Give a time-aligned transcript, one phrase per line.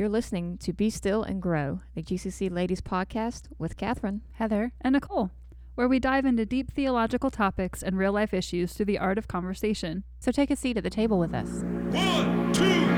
[0.00, 4.22] You're listening to Be Still and Grow, the GCC Ladies Podcast with Catherine.
[4.32, 5.30] Heather, and Nicole,
[5.74, 9.28] where we dive into deep theological topics and real life issues through the art of
[9.28, 10.04] conversation.
[10.18, 11.50] So take a seat at the table with us.
[11.92, 12.89] One, two,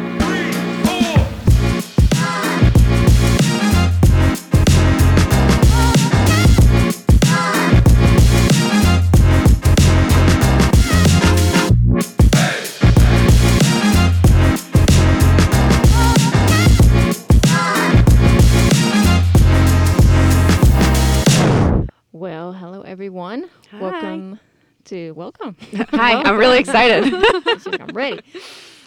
[23.33, 23.51] everyone.
[23.81, 24.41] Welcome
[24.85, 25.57] to welcome.
[25.91, 27.13] Hi, I'm really excited.
[27.81, 28.21] I'm ready.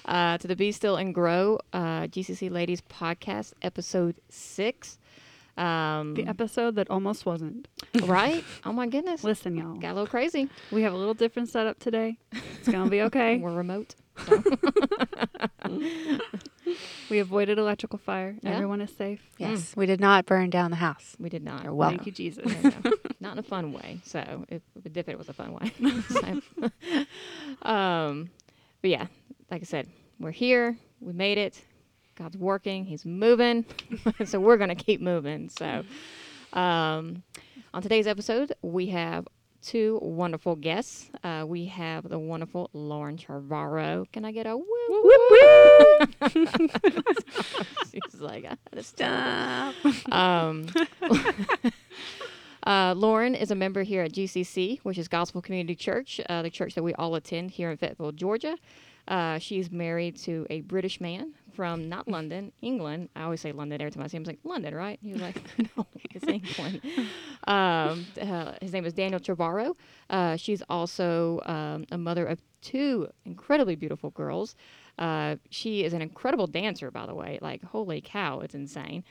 [0.06, 5.00] Uh, to the Be Still and Grow uh, GCC Ladies Podcast, episode six.
[5.58, 7.68] Um, The episode that almost wasn't.
[8.04, 8.44] right?
[8.66, 9.24] Oh my goodness.
[9.24, 9.76] Listen, y'all.
[9.78, 10.48] Got a little crazy.
[10.72, 12.18] We have a little different setup today.
[12.60, 13.38] It's going to be okay.
[13.38, 13.96] We're remote.
[17.10, 18.36] we avoided electrical fire.
[18.42, 18.52] Yeah.
[18.52, 19.22] Everyone is safe.
[19.38, 21.16] yes, we did not burn down the house.
[21.20, 21.64] We did not.
[21.64, 21.98] You're welcome.
[22.00, 22.46] Thank you, Jesus.
[22.64, 22.92] No, no.
[23.20, 24.00] not in a fun way.
[24.04, 25.72] So if, if it was a fun way.
[26.10, 26.42] So,
[27.68, 28.30] um,
[28.82, 29.08] but yeah,
[29.50, 29.88] like I said,
[30.20, 30.78] we're here.
[31.00, 31.62] We made it.
[32.16, 32.86] God's working.
[32.86, 33.66] He's moving.
[34.26, 35.50] so we're gonna keep moving.
[35.50, 35.84] So
[36.54, 37.24] um,
[37.74, 39.28] on today's episode, we have
[39.66, 41.10] two wonderful guests.
[41.24, 44.06] Uh, we have the wonderful Lauren Trevorrow.
[44.12, 45.10] Can I get a woo woo?
[47.92, 50.14] She's like, "Ah, that's terrible." Stop.
[50.14, 50.68] Um,
[52.64, 56.50] uh, Lauren is a member here at GCC, which is Gospel Community Church, uh, the
[56.50, 58.58] church that we all attend here in Fayetteville, Georgia.
[59.08, 63.10] Uh, she's married to a British man from not London, England.
[63.16, 64.22] I always say London every time I see him.
[64.22, 65.00] I was like, London, right?
[65.02, 65.42] He was like,
[65.78, 66.82] no, it's England.
[67.48, 69.76] Um, uh, his name is Daniel Trevorrow.
[70.10, 74.56] Uh, she's also um, a mother of two incredibly beautiful girls.
[74.98, 77.40] Uh, she is an incredible dancer, by the way.
[77.42, 79.04] Like, holy cow, it's insane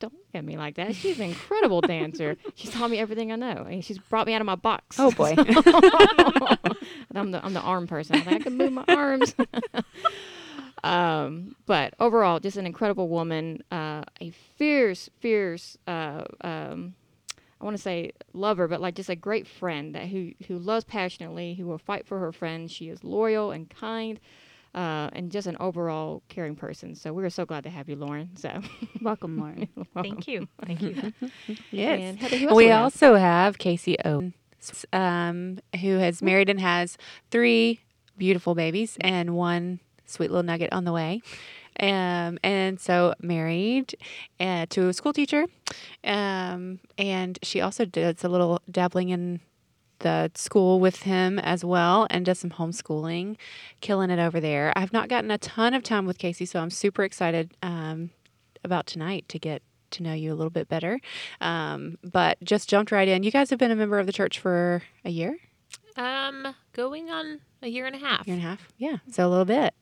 [0.00, 0.96] don't look at me like that.
[0.96, 2.36] She's an incredible dancer.
[2.54, 3.66] She's taught me everything I know.
[3.70, 4.98] And she's brought me out of my box.
[4.98, 5.34] Oh boy.
[7.14, 8.16] I'm the I'm the arm person.
[8.16, 9.34] I'm like, I can move my arms.
[10.82, 13.62] Um, but overall, just an incredible woman.
[13.70, 15.76] Uh, a fierce, fierce.
[15.86, 16.94] Uh, um,
[17.60, 20.84] I want to say lover, but like just a great friend that who who loves
[20.84, 22.72] passionately, who will fight for her friends.
[22.72, 24.18] She is loyal and kind.
[24.72, 26.94] Uh, and just an overall caring person.
[26.94, 28.30] So we are so glad to have you, Lauren.
[28.36, 28.60] So
[29.02, 29.68] Welcome, Lauren.
[29.94, 30.46] Thank you.
[30.64, 31.12] Thank you.
[31.72, 32.00] yes.
[32.00, 32.82] And Heather, who else do we we have?
[32.84, 34.32] also have Kaycee Owen,
[34.92, 36.96] um, who has married and has
[37.32, 37.80] three
[38.16, 41.22] beautiful babies and one sweet little nugget on the way.
[41.78, 43.94] Um, and so married
[44.38, 45.46] uh, to a school teacher.
[46.04, 49.40] Um, and she also does a little dabbling in
[50.00, 53.36] the school with him as well and does some homeschooling,
[53.80, 54.72] killing it over there.
[54.76, 58.10] I've not gotten a ton of time with Kaycee, so I'm super excited um,
[58.64, 59.62] about tonight to get
[59.92, 61.00] to know you a little bit better.
[61.40, 63.22] Um, but just jumped right in.
[63.22, 65.36] You guys have been a member of the church for a year,
[66.00, 68.26] Um, going on a year and a half.
[68.26, 68.68] year and a half.
[68.78, 69.74] Yeah, so a little bit.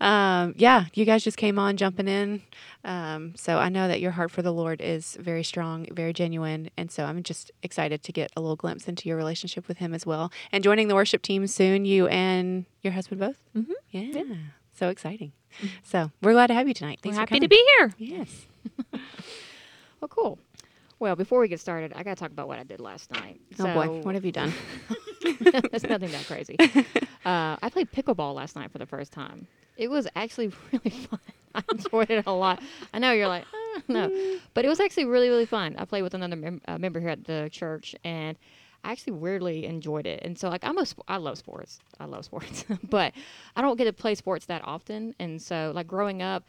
[0.00, 2.42] Um, yeah, you guys just came on jumping in.
[2.82, 6.70] Um, so I know that your heart for the Lord is very strong, very genuine,
[6.78, 9.92] and so I'm just excited to get a little glimpse into your relationship with Him
[9.92, 10.32] as well.
[10.50, 13.36] And joining the worship team soon, you and your husband both.
[13.54, 13.72] Mhm.
[13.90, 14.22] Yeah,
[14.72, 15.32] so exciting.
[15.82, 17.00] So we're glad to have you tonight.
[17.04, 17.92] We're Thanks for happy to be here.
[17.98, 18.46] Yes.
[20.00, 20.38] Well, cool.
[20.98, 23.40] Well, before we get started, I got to talk about what I did last night.
[23.58, 24.52] Oh boy, So- what have you done?
[25.72, 26.56] it's nothing that crazy.
[27.24, 29.48] Uh, I played pickleball last night for the first time.
[29.76, 31.18] It was actually really fun.
[31.56, 32.62] I enjoyed it a lot.
[32.94, 35.74] I know you're like, "Ah, no, but it was actually really, really fun.
[35.76, 38.36] I played with another mem- uh, member here at the church, and
[38.84, 40.20] I actually weirdly enjoyed it.
[40.22, 41.80] And so, like, I'm a, sp- I love sports.
[41.98, 43.12] I love sports, but
[43.56, 45.16] I don't get to play sports that often.
[45.18, 46.44] And so, like, growing up,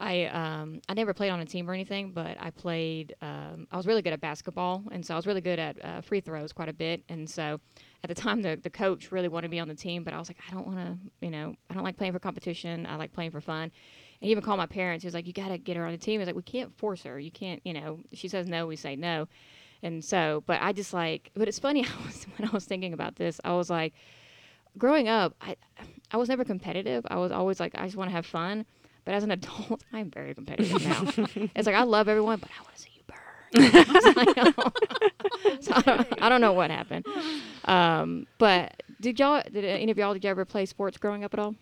[0.00, 3.16] I um I never played on a team or anything, but I played.
[3.20, 6.00] Um, I was really good at basketball, and so I was really good at uh,
[6.02, 7.02] free throws quite a bit.
[7.08, 7.60] And so,
[8.04, 10.28] at the time, the the coach really wanted me on the team, but I was
[10.28, 12.86] like, I don't want to, you know, I don't like playing for competition.
[12.86, 13.64] I like playing for fun.
[13.64, 13.72] And
[14.20, 15.02] he even called my parents.
[15.02, 16.20] He was like, you got to get her on the team.
[16.20, 17.18] He's like, we can't force her.
[17.18, 18.00] You can't, you know.
[18.12, 19.26] She says no, we say no.
[19.82, 21.84] And so, but I just like, but it's funny.
[22.02, 23.94] I was when I was thinking about this, I was like,
[24.76, 25.56] growing up, I
[26.12, 27.04] I was never competitive.
[27.10, 28.64] I was always like, I just want to have fun.
[29.08, 31.02] But as an adult, I'm very competitive now.
[31.54, 33.16] it's like I love everyone, but I want to see you burn.
[33.54, 34.16] It's
[35.56, 37.06] like, so I don't, I don't know what happened.
[37.64, 39.42] Um, but did y'all?
[39.50, 40.12] Did any of y'all?
[40.12, 41.54] Did you ever play sports growing up at all?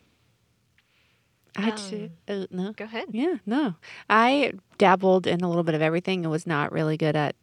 [1.57, 2.73] I Um, ju- uh, no.
[2.73, 3.05] Go ahead.
[3.13, 3.77] Yeah, no.
[4.11, 7.37] I dabbled in a little bit of everything and was not really good at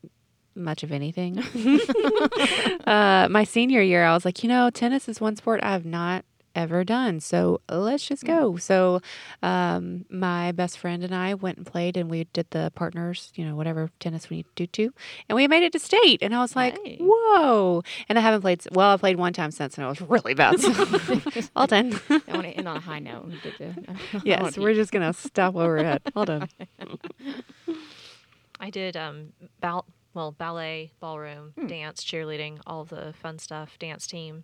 [0.53, 1.39] much of anything.
[2.85, 5.85] uh, my senior year, I was like, you know, tennis is one sport I have
[5.85, 7.19] not ever done.
[7.19, 8.57] So let's just go.
[8.57, 9.01] So
[9.41, 13.45] um, my best friend and I went and played, and we did the partners, you
[13.45, 14.93] know, whatever tennis we do too,
[15.27, 16.19] and we made it to state.
[16.21, 16.97] And I was like, Hey.
[17.01, 17.83] whoa!
[18.09, 18.61] And I haven't played.
[18.71, 20.59] Well, I played one time since, and it was really bad.
[20.59, 21.21] So
[21.55, 21.99] all done.
[22.09, 23.31] I want to end on a high note.
[23.61, 26.01] I yes, we're just gonna stop where we're at.
[26.15, 26.47] All done.
[28.59, 31.67] I did um bal- well ballet, ballroom, Hmm.
[31.67, 34.43] dance, cheerleading, all the fun stuff, dance team.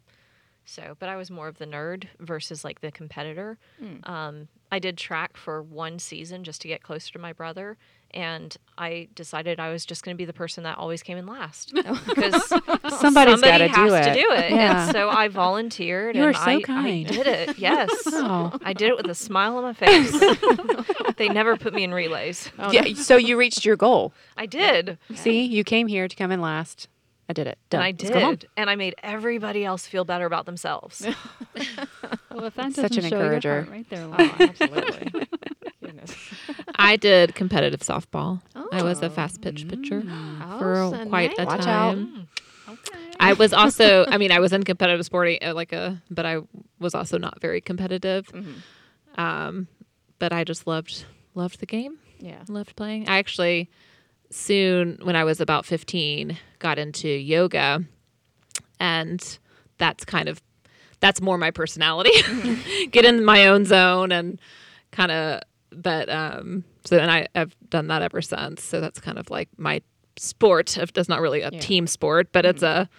[0.69, 3.57] So, but I was more of the nerd versus like the competitor.
[3.80, 4.12] Hmm.
[4.12, 7.75] Um, I did track for one season just to get closer to my brother,
[8.12, 11.25] and I decided I was just going to be the person that always came in
[11.25, 11.74] last
[12.06, 14.13] because Somebody's somebody gotta has do to it.
[14.13, 14.51] do it.
[14.51, 14.83] Yeah.
[14.83, 16.16] And so I volunteered.
[16.16, 17.50] You are and so I, I did it.
[17.57, 17.89] Yes.
[18.06, 18.56] Oh.
[18.63, 20.12] I did it with a smile on my face.
[21.18, 22.51] they never put me in relays.
[22.60, 22.94] Oh, yeah.
[22.94, 24.13] So you reached your goal.
[24.38, 25.00] I did.
[25.16, 26.88] See, you came here to come in last.
[27.29, 27.59] I did it.
[27.69, 27.81] Done.
[27.81, 28.49] And I Let's did.
[28.57, 31.05] And I made everybody else feel better about themselves.
[32.31, 33.61] Well, if that Such an show your encourager.
[33.63, 34.35] heart right there, Oh, Laura.
[34.39, 35.27] absolutely.
[35.83, 36.15] Goodness.
[36.75, 38.41] I did competitive softball.
[38.71, 39.09] I was a Oh.
[39.09, 41.47] fast pitch pitcher Oh, for so quite a nice.
[41.47, 41.95] Watch out.
[41.95, 42.27] time.
[43.19, 46.37] I was also, I mean, I was in competitive sporting, uh, like a, but I
[46.79, 48.27] was also not very competitive.
[48.27, 48.53] Mhm.
[49.17, 49.67] Um,
[50.19, 51.05] but I just loved
[51.35, 52.43] loved the game, Yeah.
[52.47, 53.09] loved playing.
[53.09, 53.69] I actually
[54.31, 57.83] soon, when I was about fifteen, got into yoga,
[58.79, 59.39] and
[59.77, 60.41] that's kind of
[60.99, 62.11] that's more my personality.
[62.91, 64.39] Get in my own zone and
[64.91, 65.41] kind of,
[65.71, 68.63] but um, so and I I've done that ever since.
[68.63, 69.81] So that's kind of like my
[70.17, 70.77] sport.
[70.77, 71.59] It's not really a Yeah.
[71.59, 72.89] team sport, but it's a,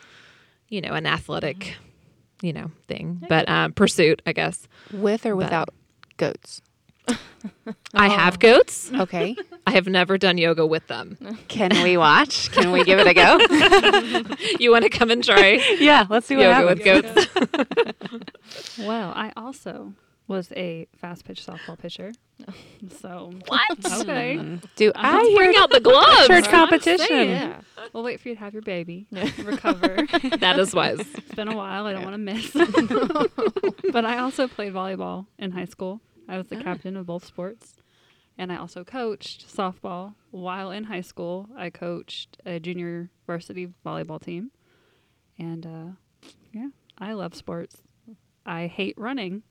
[0.68, 1.76] you know, an athletic,
[2.40, 3.22] you know, thing.
[3.28, 4.66] But um, pursuit, I guess.
[4.90, 5.68] With or without
[6.16, 6.62] goats.
[7.94, 8.38] I have oh.
[8.38, 8.90] goats.
[8.92, 9.36] Okay.
[9.66, 11.16] I have never done yoga with them.
[11.48, 12.50] Can we watch?
[12.52, 14.34] Can we give it a go?
[14.58, 17.14] you want to come and try yeah, let's see what yoga happens.
[17.14, 17.54] with
[17.84, 18.28] goats?
[18.78, 19.94] Well, I also
[20.26, 22.12] was a fast pitch softball pitcher.
[23.00, 24.00] So What?
[24.00, 24.56] okay, hmm.
[24.76, 26.26] Do I Let's hear bring out the gloves.
[26.28, 27.06] church competition?
[27.06, 27.60] saying, Yeah.
[27.92, 29.06] we'll wait for you to have your baby,
[29.42, 30.06] recover.
[30.38, 31.00] That is wise.
[31.00, 31.86] It's been a while.
[31.86, 32.52] I don't want to miss.
[33.92, 36.00] but I also played volleyball in high school.
[36.30, 37.74] I was the captain of both sports.
[38.38, 41.48] And I also coached softball while in high school.
[41.56, 44.52] I coached a junior varsity volleyball team.
[45.38, 47.82] And uh, yeah, I love sports.
[48.46, 49.42] I hate running.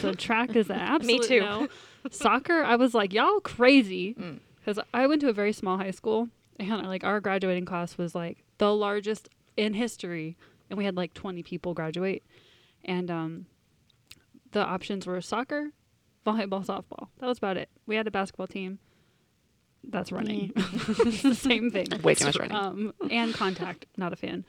[0.00, 1.40] So track is an absolute too.
[1.40, 1.68] no.
[2.10, 4.14] Soccer, I was like, y'all crazy.
[4.14, 4.40] Mm.
[4.56, 6.28] Because I went to a very small high school.
[6.58, 9.28] And like our graduating class was like the largest
[9.58, 10.38] in history.
[10.70, 12.24] And we had like 20 people graduate.
[12.84, 13.46] And um,
[14.52, 15.72] the options were soccer,
[16.26, 17.08] volleyball, softball.
[17.18, 17.68] That was about it.
[17.86, 18.78] We had a basketball team.
[19.84, 20.16] That's mm.
[20.16, 20.52] running.
[20.56, 21.86] it's the same thing.
[22.02, 22.56] Way too much running.
[22.56, 23.86] Um, and contact.
[23.96, 24.44] Not a fan.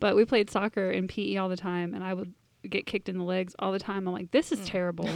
[0.00, 2.32] But we played soccer and PE all the time, and I would
[2.68, 4.06] get kicked in the legs all the time.
[4.06, 4.66] I'm like, this is mm.
[4.66, 5.08] terrible.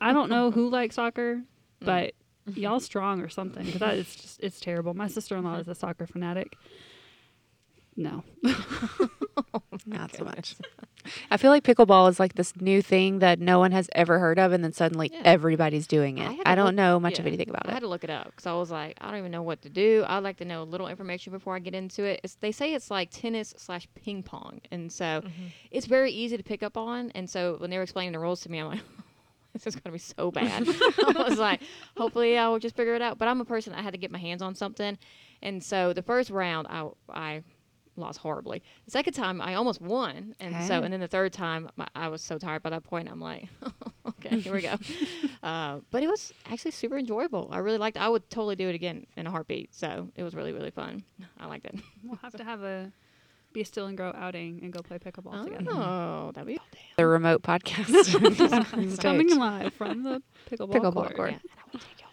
[0.00, 1.42] I don't know who likes soccer, mm.
[1.80, 2.14] but
[2.46, 4.94] y'all strong or something because that is just it's terrible.
[4.94, 6.56] My sister in law is a soccer fanatic.
[7.96, 8.24] No,
[9.86, 10.56] Not so much.
[11.30, 14.38] I feel like pickleball is like this new thing that no one has ever heard
[14.38, 15.22] of, and then suddenly Yeah.
[15.24, 16.40] everybody's doing it.
[16.46, 17.70] I, don't know much of anything about it.
[17.70, 17.86] I had it.
[17.86, 20.04] to look it up because I was like, I don't even know what to do.
[20.06, 22.20] I'd like to know a little information before I get into it.
[22.24, 25.46] It's, they say it's like tennis slash ping pong, and so mm-hmm.
[25.70, 27.10] it's very easy to pick up on.
[27.14, 28.80] And so when they were explaining the rules to me, I'm like.
[29.52, 30.68] This is gonna be so bad.
[30.68, 31.60] I was like,
[31.96, 33.18] hopefully I will just figure it out.
[33.18, 34.98] But I'm a person I had to get my hands on something,
[35.42, 37.44] and so the first round I I
[37.96, 38.62] lost horribly.
[38.84, 42.08] The second time I almost won, and so and then the third time my, I
[42.08, 43.08] was so tired by that point.
[43.10, 43.48] I'm like,
[44.08, 44.76] okay, here we go.
[45.42, 47.48] uh, but it was actually super enjoyable.
[47.52, 47.96] I really liked.
[47.96, 48.00] it.
[48.02, 49.74] I would totally do it again in a heartbeat.
[49.74, 51.04] So it was really really fun.
[51.38, 51.76] I liked it.
[52.02, 52.92] we'll have to have a
[53.52, 55.70] be still and grow outing and go play pickleball together.
[55.70, 56.58] Oh, that'd be
[56.96, 59.00] The remote podcast.
[59.00, 60.20] Coming live from the
[60.50, 61.16] pickleball, Pickleball court.
[61.16, 61.34] court.
[61.72, 62.03] Yeah,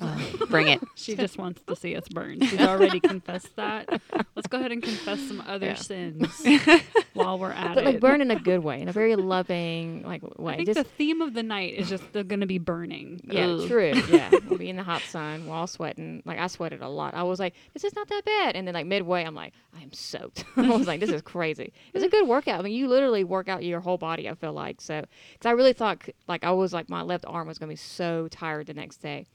[0.00, 0.40] and I will take y'all down.
[0.42, 0.80] Oh, bring it.
[0.94, 2.40] She just wants to see us burn.
[2.40, 3.88] She's already confessed that.
[4.36, 5.74] Let's go ahead and confess some other Yeah.
[5.76, 6.42] sins
[7.14, 7.86] while we're at But it.
[7.86, 10.54] like burn in a good way, in a very loving like way.
[10.54, 13.20] I think Just the theme of the night is just they're going to be burning.
[13.24, 13.68] Yeah, Ugh.
[13.68, 13.92] true.
[14.08, 15.46] Yeah, we'll be in the hot sun.
[15.46, 16.22] We're all sweating.
[16.24, 17.14] Like I sweated a lot.
[17.14, 18.56] I was like, this is not that bad.
[18.56, 20.44] And then like midway, I'm like, I am soaked.
[20.56, 21.72] I was like, this is crazy.
[21.94, 22.58] It's a good workout.
[22.60, 24.28] I mean, you literally work out your whole body.
[24.28, 27.46] I feel like so because I really thought like I was like my left arm
[27.48, 29.26] was gonna be so tired the next day,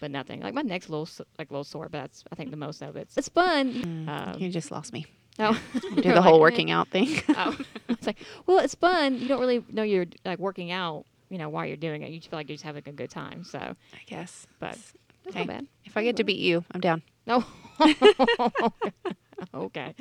[0.00, 0.40] but nothing.
[0.40, 2.82] Like my neck's a little like a little sore, but that's I think the most
[2.82, 3.08] of it.
[3.16, 4.08] It's fun.
[4.08, 5.06] Um, You just lost me.
[5.38, 5.56] no,
[5.94, 7.20] Do the whole working out thing.
[7.30, 7.56] oh.
[7.88, 9.18] it's like, well, it's fun.
[9.18, 11.04] You don't really know you're like working out.
[11.28, 13.10] You know, while you're doing it, you just feel like you're just having a good
[13.10, 13.44] time.
[13.44, 13.76] So, I
[14.06, 14.46] guess.
[14.58, 14.72] but
[15.24, 15.40] it's Hey.
[15.44, 15.66] not bad.
[15.84, 17.02] If I get to beat you, I'm down.
[17.26, 17.44] No.
[19.54, 19.94] okay.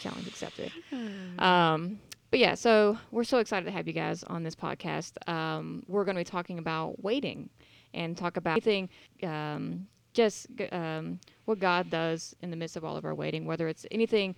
[0.00, 0.72] Challenge accepted.
[1.38, 1.98] Um,
[2.30, 5.12] but yeah, so we're so excited to have you guys on this podcast.
[5.28, 7.48] Um, we're going to be talking about waiting
[7.94, 8.88] and talk about anything,
[9.22, 13.68] um, just um, what God does in the midst of all of our waiting, whether
[13.68, 14.34] it's anything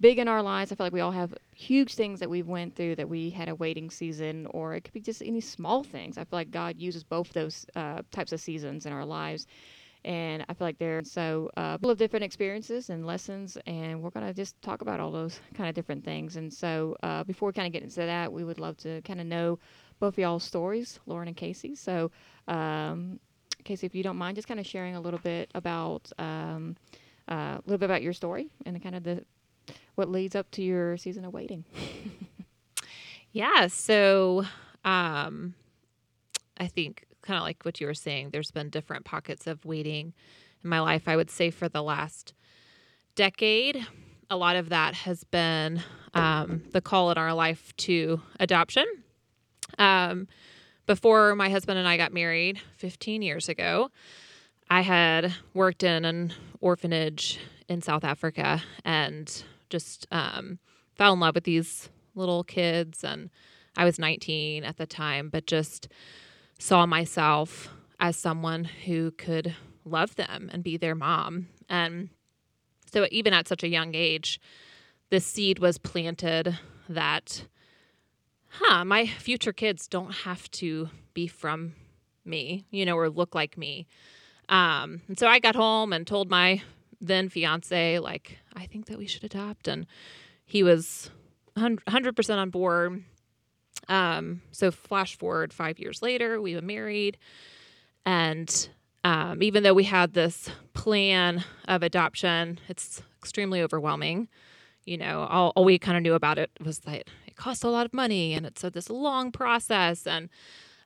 [0.00, 0.70] big in our lives.
[0.70, 3.48] I feel like we all have huge things that we've went through that we had
[3.48, 6.18] a waiting season, or it could be just any small things.
[6.18, 9.46] I feel like God uses both those uh, types of seasons in our lives.
[10.04, 14.10] And I feel like they're so uh, full of different experiences and lessons, and we're
[14.10, 16.36] gonna just talk about all those kind of different things.
[16.36, 19.20] And so, uh, before we kind of get into that, we would love to kind
[19.20, 19.58] of know
[19.98, 21.76] both of y'all's stories, Lauren and Kaycee.
[21.76, 22.12] So,
[22.48, 23.20] um,
[23.64, 26.76] Kaycee, if you don't mind, just kind of sharing a little bit about um,
[27.30, 29.24] uh, a little bit about your story and kind of the
[29.94, 31.64] what leads up to your season of waiting.
[33.32, 33.66] Yeah.
[33.68, 34.44] So
[34.84, 35.54] um,
[36.58, 40.14] I think kind of like what you were saying, there's been different pockets of waiting
[40.64, 41.06] in my life.
[41.06, 42.32] I would say for the last
[43.14, 43.86] decade,
[44.30, 45.82] a lot of that has been
[46.14, 48.86] um, the call in our life to adoption.
[49.78, 50.26] Um,
[50.88, 53.90] before my husband and I got married 15 years ago,
[54.70, 60.58] I had worked in an orphanage in South Africa and just um,
[60.96, 63.04] fell in love with these little kids.
[63.04, 63.28] And
[63.76, 65.88] I was 19 at the time, but just
[66.58, 67.68] saw myself
[68.00, 69.54] as someone who could
[69.84, 71.48] love them and be their mom.
[71.68, 72.08] And
[72.90, 74.40] so, even at such a young age,
[75.10, 77.44] this seed was planted that,
[78.48, 81.74] huh, my future kids don't have to be from
[82.24, 83.86] me, you know, or look like me.
[84.48, 86.62] Um, and so I got home and told my
[87.00, 89.68] then fiance, like, I think that we should adopt.
[89.68, 89.86] And
[90.44, 91.10] he was
[91.56, 93.04] 100% on board.
[93.88, 97.18] Um, so flash forward five years later, we were married.
[98.04, 98.68] And
[99.04, 104.28] um, even though we had this plan of adoption, it's extremely overwhelming.
[104.84, 107.04] You know, all, all we kind of knew about it was that
[107.38, 110.06] costs a lot of money and it's a, this long process.
[110.06, 110.28] And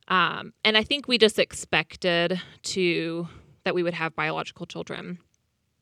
[0.09, 3.28] um, and I think we just expected to
[3.64, 5.18] that we would have biological children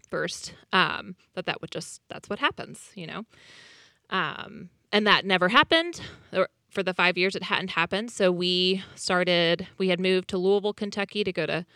[0.09, 0.55] first.
[0.73, 3.25] Um, that that would just that's what happens, you know.
[4.11, 6.01] Um, and that never happened.
[6.33, 8.11] Or for the five years, it hadn't happened.
[8.11, 9.67] So we started.
[9.79, 11.67] We had moved to Louisville, Kentucky, to go to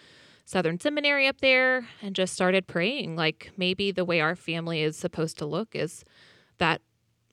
[0.45, 3.17] Southern Seminary up there, and just started praying.
[3.17, 6.05] Like maybe the way our family is supposed to look is
[6.59, 6.83] that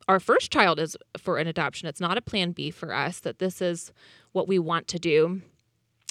[0.08, 1.88] our first child is for an adoption.
[1.88, 3.20] It's not a plan B for us.
[3.20, 3.91] That this is
[4.31, 5.41] what we want to do.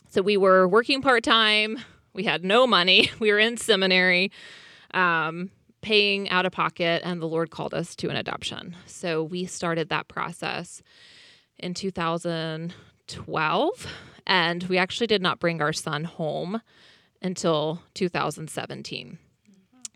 [0.08, 1.78] So we were working part time.
[2.12, 3.10] We had no money.
[3.20, 4.32] We were in seminary,
[4.92, 8.76] um, paying out of pocket, and the Lord called us to an adoption.
[8.86, 10.82] So we started that process
[11.58, 13.86] in 2012,
[14.26, 16.60] and we actually did not bring our son home
[17.22, 19.18] until 2017.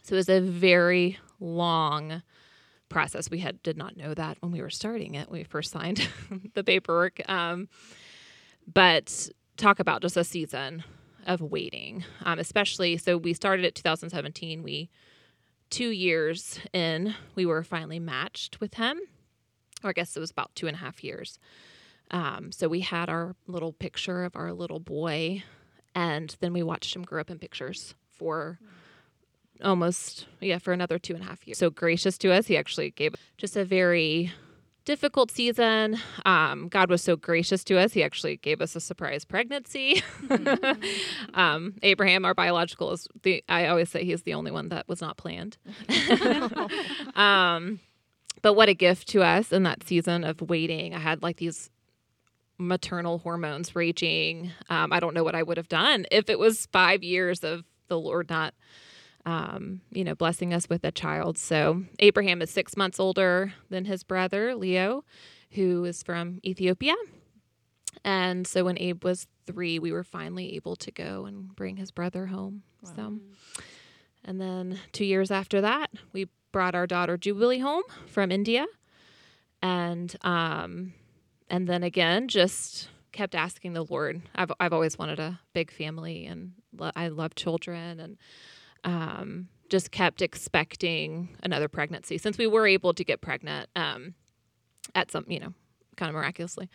[0.03, 2.23] So it was a very long
[2.89, 3.31] process.
[3.31, 5.31] We had did not know that when we were starting it.
[5.31, 6.09] We first signed
[6.55, 7.21] the paperwork.
[7.29, 7.69] Um,
[8.73, 10.85] but talk about just a season
[11.27, 12.97] of waiting, um, especially.
[12.97, 14.63] So we started at 2017.
[14.63, 14.91] We
[15.71, 19.01] two years in, we were finally matched with him,
[19.83, 21.39] or I guess it was about two and a half years.
[22.11, 25.43] Um, so we had our little picture of our little boy,
[25.95, 28.59] and then we watched him grow up in pictures for
[29.63, 31.59] almost yeah for another two and a half years.
[31.59, 34.33] So gracious to us, he actually gave just a very
[34.85, 35.99] difficult season.
[36.25, 40.03] Um, God was so gracious to us; He actually gave us a surprise pregnancy.
[41.35, 43.43] um, Abraham, our biological, is the.
[43.49, 45.57] I always say he's the only one that was not planned.
[47.15, 47.81] um,
[48.43, 50.95] but what a gift to us in that season of waiting.
[50.95, 51.71] I had like these
[52.59, 54.53] maternal hormones raging.
[54.71, 57.65] Um, I don't know what I would have done if it was five years of
[57.89, 58.55] the Lord not
[59.27, 61.39] um, you know, blessing us with a child.
[61.39, 65.05] So Abraham is six months older than his brother, Leo,
[65.53, 66.95] who is from Ethiopia.
[68.05, 71.91] And so when Abe was three, we were finally able to go and bring his
[71.91, 72.63] brother home.
[72.97, 73.19] So,
[74.25, 78.67] and then two years after that, we brought our daughter Jubilee home from India.
[79.63, 80.93] And, um,
[81.49, 84.21] and then again, just kept asking the Lord.
[84.35, 88.19] I've, I've always wanted a big family and lo- I love children and,
[88.85, 94.15] um, just kept expecting another pregnancy since we were able to get pregnant um,
[94.95, 95.53] at some, you know,
[95.97, 96.69] kind of miraculously.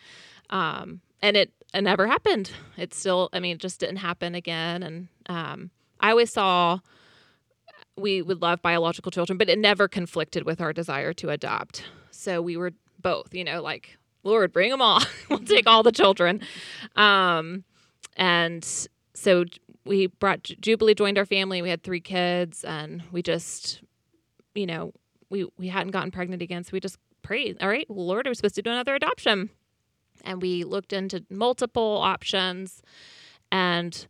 [0.50, 2.50] Um, and it, it never happened.
[2.76, 4.82] It still, I mean, it just didn't happen again.
[4.82, 6.80] And um, I always saw
[7.96, 11.84] we would love biological children, but it never conflicted with our desire to adopt.
[12.10, 15.00] So we were both, you know, like, Lord, bring them all.
[15.30, 16.40] we'll take all the children.
[16.96, 17.64] Um,
[18.16, 18.66] and
[19.14, 19.44] so
[19.84, 21.62] we brought Jubilee joined our family.
[21.62, 23.82] We had three kids, and we just,
[24.54, 24.92] you know,
[25.30, 28.34] we we hadn't gotten pregnant again, so we just prayed, all right, Lord, are we
[28.34, 29.50] supposed to do another adoption?
[30.24, 32.82] And we looked into multiple options
[33.50, 34.06] and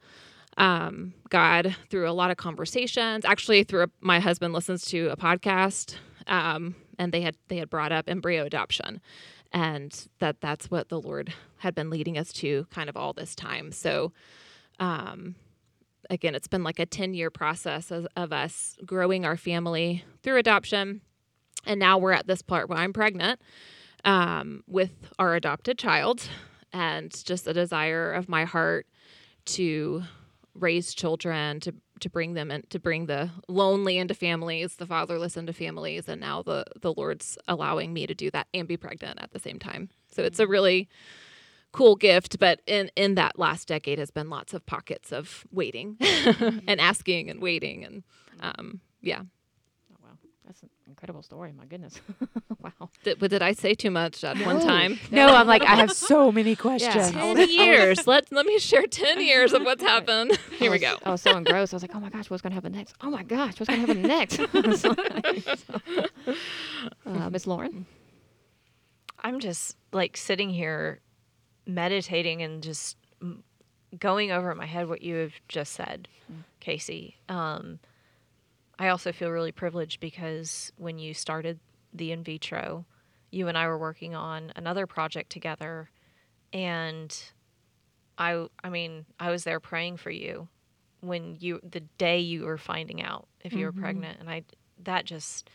[0.56, 5.16] um, God, through a lot of conversations, actually through a, my husband listens to a
[5.16, 5.96] podcast,
[6.26, 9.00] um, and they had they had brought up embryo adoption,
[9.52, 13.34] and that that's what the Lord had been leading us to kind of all this
[13.34, 13.72] time.
[13.72, 14.12] So,
[14.80, 15.36] um,
[16.10, 20.36] again, it's been like a ten year process of, of us growing our family through
[20.36, 21.00] adoption,
[21.64, 23.40] and now we're at this part where I'm pregnant
[24.04, 26.28] um, with our adopted child,
[26.72, 28.86] and just a desire of my heart
[29.46, 30.02] to
[30.54, 35.36] raise children to to bring them in to bring the lonely into families the fatherless
[35.36, 36.08] into families.
[36.08, 39.38] And now the the lord's allowing me to do that and be pregnant at the
[39.38, 39.90] same time.
[40.08, 40.88] So it's a really
[41.72, 45.96] cool gift but in in that last decade has been lots of pockets of waiting
[46.66, 48.02] and asking and waiting and
[48.40, 49.20] um yeah
[49.92, 50.08] Oh, wow.
[50.46, 51.52] That's an incredible story.
[51.52, 52.00] My goodness.
[52.60, 52.90] wow.
[53.04, 55.92] did, but did i say too much at one time No, I'm like, I have
[55.92, 57.12] so many questions.
[57.12, 61.10] 10 years let let me share 10 years of what's happened here we go I
[61.12, 61.72] was so engrossed.
[61.72, 62.94] I was like, oh my gosh, what's going to happen next?
[63.00, 64.36] Oh my gosh, what's going to happen next?
[64.80, 64.96] So-
[67.06, 67.86] uh, Miss Lauren?
[69.22, 71.00] I'm just like sitting here
[71.74, 72.96] meditating and just
[73.98, 76.40] going over in my head what you have just said, mm-hmm.
[76.60, 77.14] Kaycee.
[77.28, 77.78] Um,
[78.78, 81.58] I also feel really privileged because when you started
[81.92, 82.84] the in vitro,
[83.30, 85.90] you and I were working on another project together,
[86.52, 87.16] and
[88.18, 90.48] I, I mean, I was there praying for you
[91.00, 93.82] when you the day you were finding out if you were mm-hmm.
[93.82, 94.44] pregnant, and I
[94.84, 95.50] that just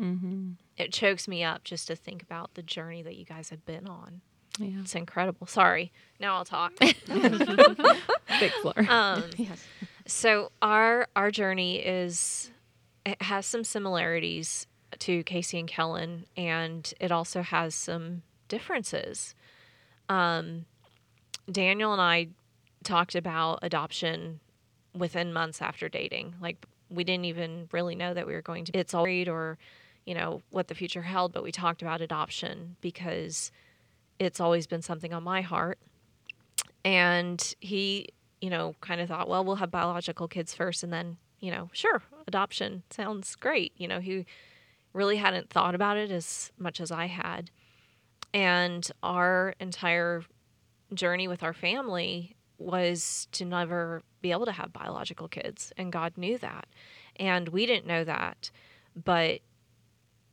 [0.00, 0.52] mm-hmm.
[0.76, 3.86] it chokes me up just to think about the journey that you guys have been
[3.86, 4.22] on.
[4.60, 5.46] Yeah It's incredible.
[5.46, 5.92] Sorry.
[6.18, 6.72] Now I'll talk.
[6.78, 9.64] big floor um, Yes.
[10.06, 12.50] so our our journey is
[13.06, 14.66] it has some similarities
[14.98, 19.34] to Kaycee and Kellen, and it also has some differences.
[20.08, 20.66] Um,
[21.50, 22.28] Daniel and I
[22.84, 24.40] talked about adoption
[24.94, 26.34] within months after dating.
[26.40, 29.58] Like we didn't even really know that we were going to it's all married or
[30.04, 33.50] you know what the future held, but we talked about adoption because
[34.20, 35.78] it's always been something on my heart.
[36.84, 41.16] And he, you know, kind of thought, well, we'll have biological kids first and then,
[41.40, 43.72] you know, sure, adoption sounds great.
[43.76, 44.26] You know, he
[44.92, 47.50] really hadn't thought about it as much as I had.
[48.32, 50.22] And our entire
[50.92, 55.72] journey with our family was to never be able to have biological kids.
[55.78, 56.66] And God knew that.
[57.16, 58.50] And we didn't know that.
[58.94, 59.40] But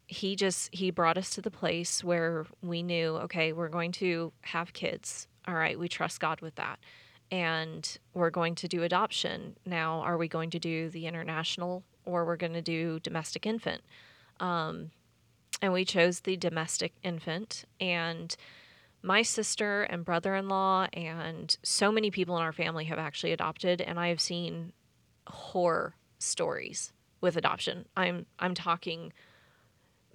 [0.07, 4.31] he just he brought us to the place where we knew okay we're going to
[4.41, 5.27] have kids.
[5.47, 6.79] All right we trust god with that.
[7.29, 9.57] And we're going to do adoption.
[9.65, 13.81] Now are we going to do the international or we're going to do domestic infant?
[14.39, 14.91] Um,
[15.61, 17.65] and we chose the domestic infant.
[17.79, 18.35] And
[19.01, 23.99] my sister and brother-in-law and so many people in our family have actually adopted and
[23.99, 24.73] i have seen
[25.27, 27.85] horror stories with adoption.
[27.95, 29.13] I'm i'm talking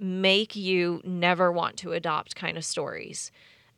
[0.02, 3.30] make you never want to adopt kind of stories.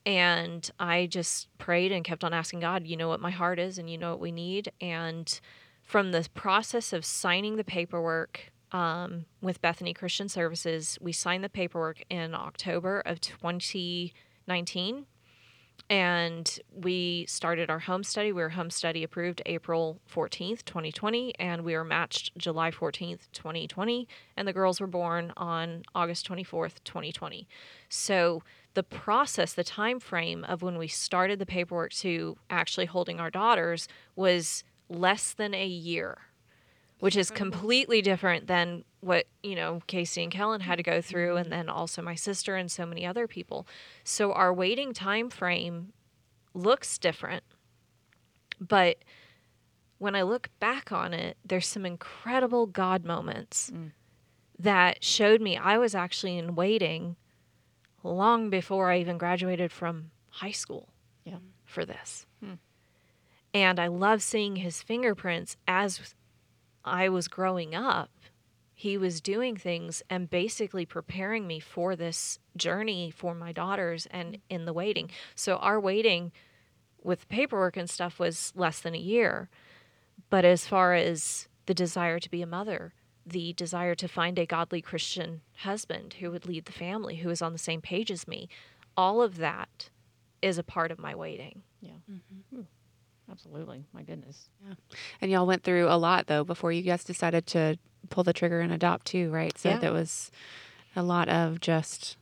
[0.06, 3.78] And I just prayed and kept on asking God, you know what my heart is
[3.78, 4.72] and you know what we need.
[4.80, 5.40] And
[5.82, 11.48] from the process of signing the paperwork um, with Bethany Christian Services, we signed the
[11.48, 15.06] paperwork in October of 2019
[15.90, 18.32] and we started our home study.
[18.32, 24.08] We were home study approved April 14th, 2020, and we were matched July 14th, 2020,
[24.36, 27.46] and the girls were born on August 24th, 2020.
[27.88, 28.42] So
[28.72, 33.30] the process, the time frame of when we started the paperwork to actually holding our
[33.30, 36.18] daughters was less than a year
[37.00, 37.36] which is mm-hmm.
[37.36, 41.00] completely different than what you know Kaycee and Kellen had to go mm-hmm.
[41.00, 43.66] through, and then also my sister and so many other people.
[44.02, 45.92] So our waiting time frame
[46.54, 47.44] looks different,
[48.60, 48.98] but
[49.98, 53.92] when I look back on it, there's some incredible God moments mm.
[54.58, 57.16] that showed me I was actually in waiting
[58.02, 60.90] long before I even graduated from high school
[61.24, 61.38] Yeah.
[61.64, 62.26] for this.
[62.40, 62.54] Hmm.
[63.54, 66.14] And I love seeing his fingerprints as
[66.84, 68.10] I was growing up.
[68.74, 74.38] He was doing things and basically preparing me for this journey for my daughters and
[74.50, 75.10] in the waiting.
[75.34, 76.32] So our waiting
[77.02, 79.48] with paperwork and stuff was less than a year.
[80.28, 82.94] But as far as the desire to be a mother,
[83.26, 87.40] the desire to find a godly Christian husband who would lead the family, who is
[87.40, 88.48] on the same page as me,
[88.96, 89.90] all of that
[90.42, 91.62] is a part of my waiting.
[91.80, 91.92] Yeah.
[92.54, 92.66] Ooh,
[93.30, 93.84] Absolutely.
[93.92, 94.48] My goodness.
[94.66, 94.74] Yeah.
[95.20, 97.78] And y'all went through a lot though before you guys decided to
[98.10, 99.56] pull the trigger and adopt too, right?
[99.58, 99.78] So Yeah.
[99.78, 100.30] that was
[100.94, 102.16] a lot of just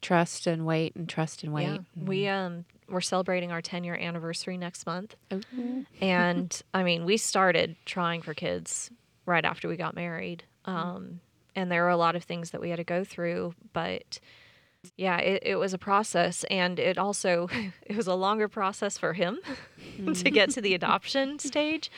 [0.00, 1.64] trust and wait and trust and wait.
[1.64, 1.78] Yeah.
[1.96, 5.14] and- We um we're celebrating our 10 year anniversary next month.
[5.32, 5.86] Ooh.
[6.00, 8.90] and I mean, we started trying for kids
[9.24, 10.44] right after we got married.
[10.64, 11.20] Um,
[11.56, 14.18] and there were a lot of things that we had to go through, but
[14.96, 16.44] yeah, it, it was a process.
[16.50, 17.48] And it also,
[17.86, 19.38] it was a longer process for him
[20.14, 20.76] to get to the mm.
[20.76, 21.90] adoption stage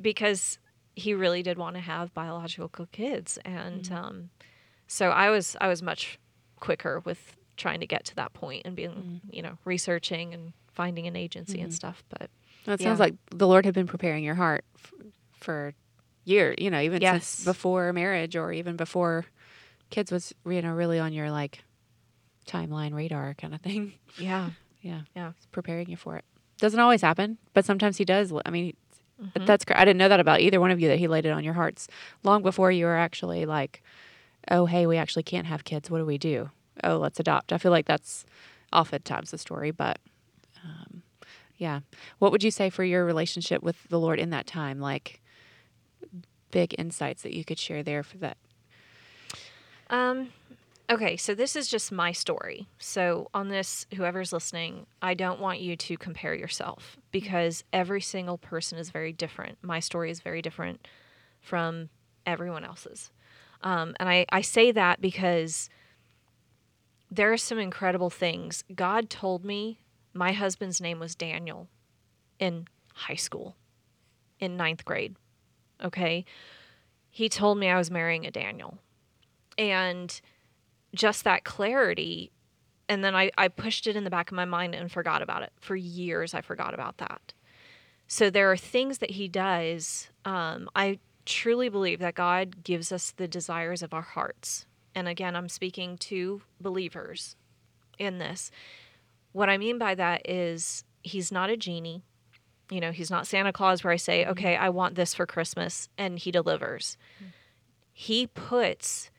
[0.00, 0.58] because
[0.96, 3.38] he really did want to have biological kids.
[3.44, 3.94] And mm.
[3.94, 4.30] um,
[4.86, 6.18] so I was, I was much
[6.58, 9.34] quicker with trying to get to that point and being, mm.
[9.34, 11.74] you know, researching and finding an agency and mm-hmm.
[11.74, 12.02] stuff.
[12.08, 12.30] But
[12.66, 12.88] Well, it Yeah.
[12.88, 14.92] sounds like the Lord had been preparing your heart f-
[15.32, 15.74] for
[16.24, 17.26] years, you know, even Yes.
[17.26, 19.26] since before marriage or even before
[19.90, 21.64] kids was, you know, really on your like
[22.46, 23.94] timeline radar kind of thing.
[24.18, 24.50] yeah,
[24.82, 25.02] Yeah.
[25.14, 25.32] Yeah.
[25.36, 26.24] It's preparing you for it.
[26.58, 28.32] Doesn't always happen, but sometimes he does.
[28.44, 28.74] I mean,
[29.22, 29.44] Mm-hmm.
[29.44, 29.78] that's great.
[29.78, 31.52] I didn't know that about either one of you that he laid it on your
[31.52, 31.88] hearts
[32.22, 33.82] long before you were actually like,
[34.50, 35.90] oh, hey, we actually can't have kids.
[35.90, 36.48] What do we do?
[36.82, 37.52] Oh, let's adopt.
[37.52, 38.24] I feel like that's
[38.72, 39.98] oftentimes the story, but
[40.64, 41.02] um,
[41.58, 41.80] yeah.
[42.18, 44.80] What would you say for your relationship with the Lord in that time?
[44.80, 45.20] Like
[46.50, 48.38] big insights that you could share there for that.
[49.90, 50.28] Um,
[50.90, 52.68] okay, so this is just my story.
[52.78, 58.38] So, on this, whoever's listening, I don't want you to compare yourself because every single
[58.38, 59.58] person is very different.
[59.62, 60.86] My story is very different
[61.40, 61.88] from
[62.26, 63.10] everyone else's.
[63.62, 65.68] Um, and I, I say that because
[67.10, 68.64] there are some incredible things.
[68.74, 69.80] God told me
[70.12, 71.68] my husband's name was Daniel
[72.38, 73.56] in high school,
[74.38, 75.16] in ninth grade.
[75.82, 76.24] Okay.
[77.10, 78.78] He told me I was marrying a Daniel
[79.58, 80.20] and
[80.94, 82.30] just that clarity
[82.90, 85.42] and then I, I pushed it in the back of my mind and forgot about
[85.42, 85.52] it.
[85.60, 87.32] For years i forgot about that.
[88.08, 93.12] So there are things that he does um, i truly believe that god gives us
[93.12, 94.66] the desires of our hearts.
[94.94, 97.36] And again i'm speaking to believers
[97.98, 98.50] in this.
[99.32, 102.02] What i mean by that is he's not a genie.
[102.70, 105.88] You know he's not santa claus where i say okay i want this for christmas
[105.96, 106.96] and he delivers.
[107.92, 109.10] He puts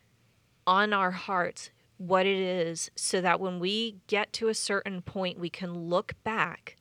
[0.66, 5.40] on our hearts what it is so that when we get to a certain point,
[5.40, 6.76] we can look back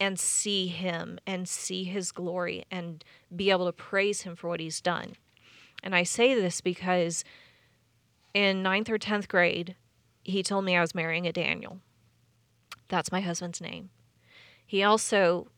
[0.00, 4.60] and see him and see his glory and be able to praise him for what
[4.60, 5.12] he's done.
[5.82, 7.22] And I say this because
[8.32, 9.76] in ninth or 10th grade,
[10.24, 11.80] he told me I was marrying a Daniel.
[12.88, 13.90] That's my husband's name.
[14.66, 15.48] He also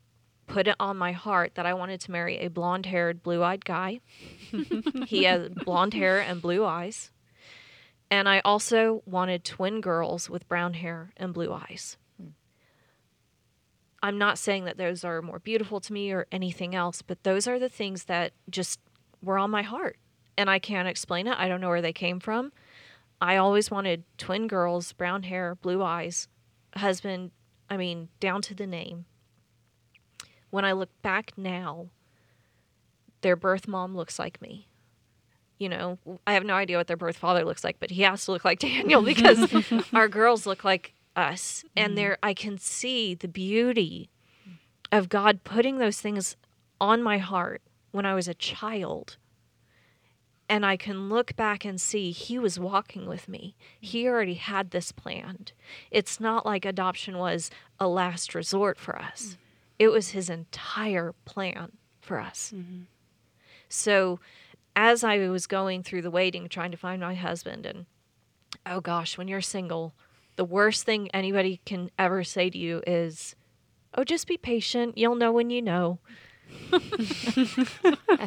[0.46, 3.64] put it on my heart that I wanted to marry a blonde haired, blue eyed
[3.64, 4.00] guy.
[5.06, 7.10] he had blonde hair and blue eyes.
[8.10, 11.96] And I also wanted twin girls with brown hair and blue eyes.
[12.20, 12.28] Hmm.
[14.02, 17.46] I'm not saying that those are more beautiful to me or anything else, but those
[17.46, 18.78] are the things that just
[19.22, 19.96] were on my heart.
[20.36, 21.38] And I can't explain it.
[21.38, 22.52] I don't know where they came from.
[23.20, 26.28] I always wanted twin girls, brown hair, blue eyes,
[26.76, 27.30] husband,
[27.70, 29.06] I mean, down to the name.
[30.50, 31.86] When I look back now,
[33.22, 34.68] their birth mom looks like me
[35.58, 38.24] you know, I have no idea what their birth father looks like, but he has
[38.26, 39.52] to look like Daniel because
[39.92, 41.64] our girls look like us.
[41.76, 41.96] And mm-hmm.
[41.96, 44.10] there I can see the beauty
[44.90, 46.36] of God putting those things
[46.80, 47.62] on my heart
[47.92, 49.16] when I was a child.
[50.48, 53.56] And I can look back and see he was walking with me.
[53.80, 55.52] He already had this planned.
[55.90, 59.36] It's not like adoption was a last resort for us, mm.
[59.78, 62.52] it was his entire plan for us.
[62.54, 62.82] Mm-hmm.
[63.68, 64.20] So,
[64.76, 67.86] as I was going through the waiting, trying to find my husband, and
[68.66, 69.94] oh gosh, when you're single,
[70.36, 73.36] the worst thing anybody can ever say to you is,
[73.94, 74.98] "Oh, just be patient.
[74.98, 75.98] You'll know when you know."
[76.72, 76.80] I'm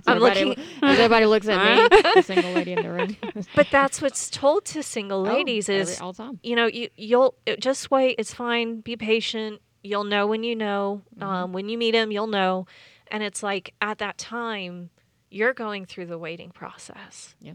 [0.05, 3.15] everybody, looking- everybody looks at me, the single lady in the room.
[3.55, 6.39] But that's what's told to single Oh, ladies every- is, all time.
[6.43, 8.15] you know, you you'll it- just wait.
[8.19, 8.81] It's fine.
[8.81, 9.61] Be patient.
[9.83, 11.01] You'll know when you know.
[11.21, 12.65] Um, when you meet him, you'll know.
[13.09, 14.89] And it's like at that time,
[15.29, 17.35] you're going through the waiting process.
[17.41, 17.53] Yeah.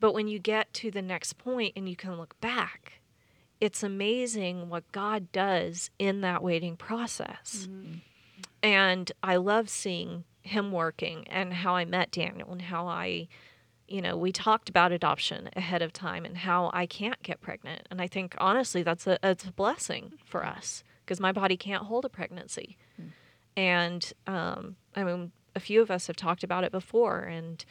[0.00, 3.00] But when you get to the next point and you can look back,
[3.60, 7.68] it's amazing what God does in that waiting process.
[8.62, 13.28] And I love seeing him working and how I met Daniel and how I,
[13.86, 17.86] you know, we talked about adoption ahead of time and how I can't get pregnant.
[17.90, 21.84] And I think honestly that's a it's a blessing for us because my body can't
[21.84, 22.76] hold a pregnancy.
[23.56, 27.64] And um, I mean, a few of us have talked about it before, and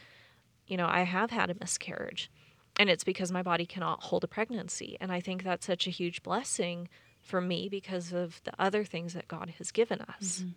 [0.66, 2.30] you know, I have had a miscarriage,
[2.76, 4.96] and it's because my body cannot hold a pregnancy.
[5.00, 6.88] And I think that's such a huge blessing
[7.20, 10.40] for me because of the other things that God has given us.
[10.40, 10.50] Mm-hmm.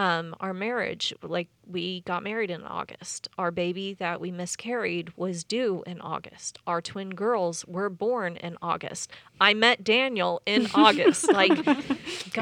[0.00, 3.28] Um, our marriage, like we got married in August.
[3.36, 6.58] Our baby that we miscarried was due in August.
[6.66, 9.10] Our twin girls were born in August.
[9.40, 11.30] I met Daniel in August.
[11.32, 11.52] Like,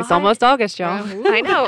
[0.01, 1.03] It's almost August, y'all.
[1.38, 1.62] I know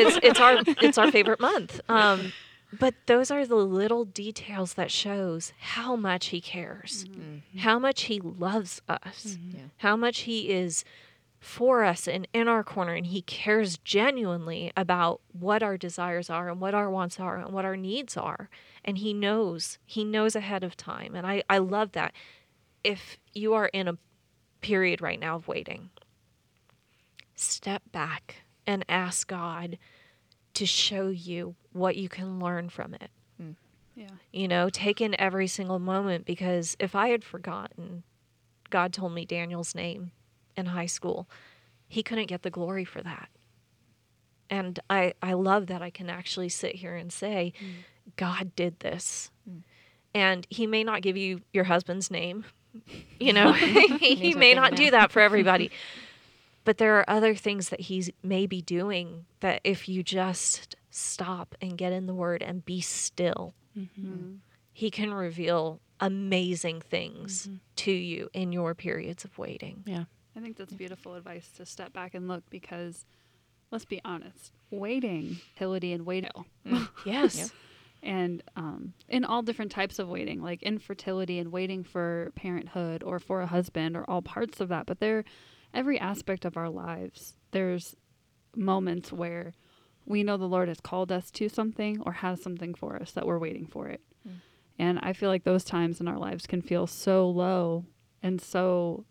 [0.00, 0.54] it's it's our
[0.86, 1.80] it's our favorite month.
[1.88, 2.32] Um,
[2.78, 7.04] but those are the little details that shows how much he cares,
[7.58, 9.60] how much he loves us, Yeah.
[9.78, 10.84] how much he is
[11.40, 16.50] for us and in our corner, and he cares genuinely about what our desires are
[16.50, 18.50] and what our wants are and what our needs are,
[18.84, 22.12] and he knows he knows ahead of time, and I I love that.
[22.84, 23.98] If you are in a
[24.60, 25.90] period right now of waiting,
[27.34, 29.78] step back and ask God
[30.54, 33.10] to show you what you can learn from it.
[33.40, 33.56] Mm.
[33.94, 34.08] Yeah.
[34.32, 38.02] You know, take in every single moment because if I had forgotten,
[38.68, 40.12] God told me Daniel's name
[40.60, 41.28] in high school,
[41.88, 43.28] he couldn't get the glory for that.
[44.48, 47.52] And I, I love that I can actually sit here and say,
[48.16, 49.30] God did this.
[50.14, 52.44] And he may not give you your husband's name.
[53.18, 55.70] You know, he He's may not do that for everybody.
[56.64, 61.76] but there are other things that he's maybe doing that if you just stop and
[61.76, 64.36] get in the word and be still, mm-hmm.
[64.72, 69.82] he can reveal amazing things to you in your periods of waiting.
[69.84, 70.04] Yeah.
[70.36, 73.04] I think that's beautiful advice to step back and look because
[73.70, 76.30] let's be honest, waiting, fertility and waiting.
[77.04, 77.52] Yes.
[78.02, 83.18] and um, in all different types of waiting, like infertility and waiting for parenthood or
[83.18, 84.86] for a husband, or all parts of that.
[84.86, 85.24] But there,
[85.74, 87.96] every aspect of our lives, there's
[88.56, 89.52] moments where
[90.06, 93.26] we know the Lord has called us to something or has something for us that
[93.26, 94.00] we're waiting for it.
[94.78, 97.84] And I feel like those times in our lives can feel so low
[98.22, 99.04] and so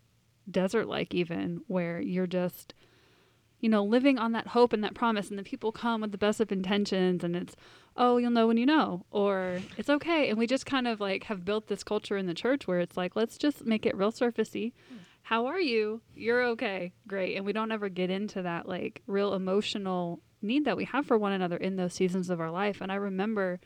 [0.50, 2.74] desert like, even where you're just
[3.60, 6.18] you know, living on that hope and that promise, and the people come with the
[6.18, 7.54] best of intentions, and it's,
[7.96, 10.30] oh, you'll know when you know, or it's okay.
[10.30, 12.96] And we just kind of like have built this culture in the church where it's
[12.96, 14.72] like, let's just make it real surfacey.
[15.22, 16.00] How are you?
[16.14, 16.92] You're okay.
[17.06, 17.36] Great.
[17.36, 21.18] And we don't ever get into that like real emotional need that we have for
[21.18, 22.80] one another in those seasons of our life.
[22.80, 23.60] And I remember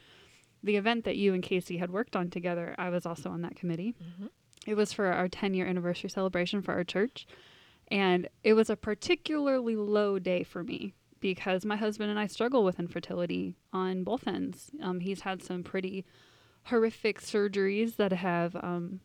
[0.64, 2.74] the event that you and Kaycee had worked on together.
[2.76, 3.94] I was also on that committee.
[4.02, 4.26] Mm-hmm.
[4.66, 7.26] It was for our 10 year anniversary celebration for our church.
[7.88, 12.64] And it was a particularly low day for me because my husband and I struggle
[12.64, 14.70] with infertility on both ends.
[14.82, 16.04] Um, he's had some pretty
[16.64, 19.00] horrific surgeries that have um,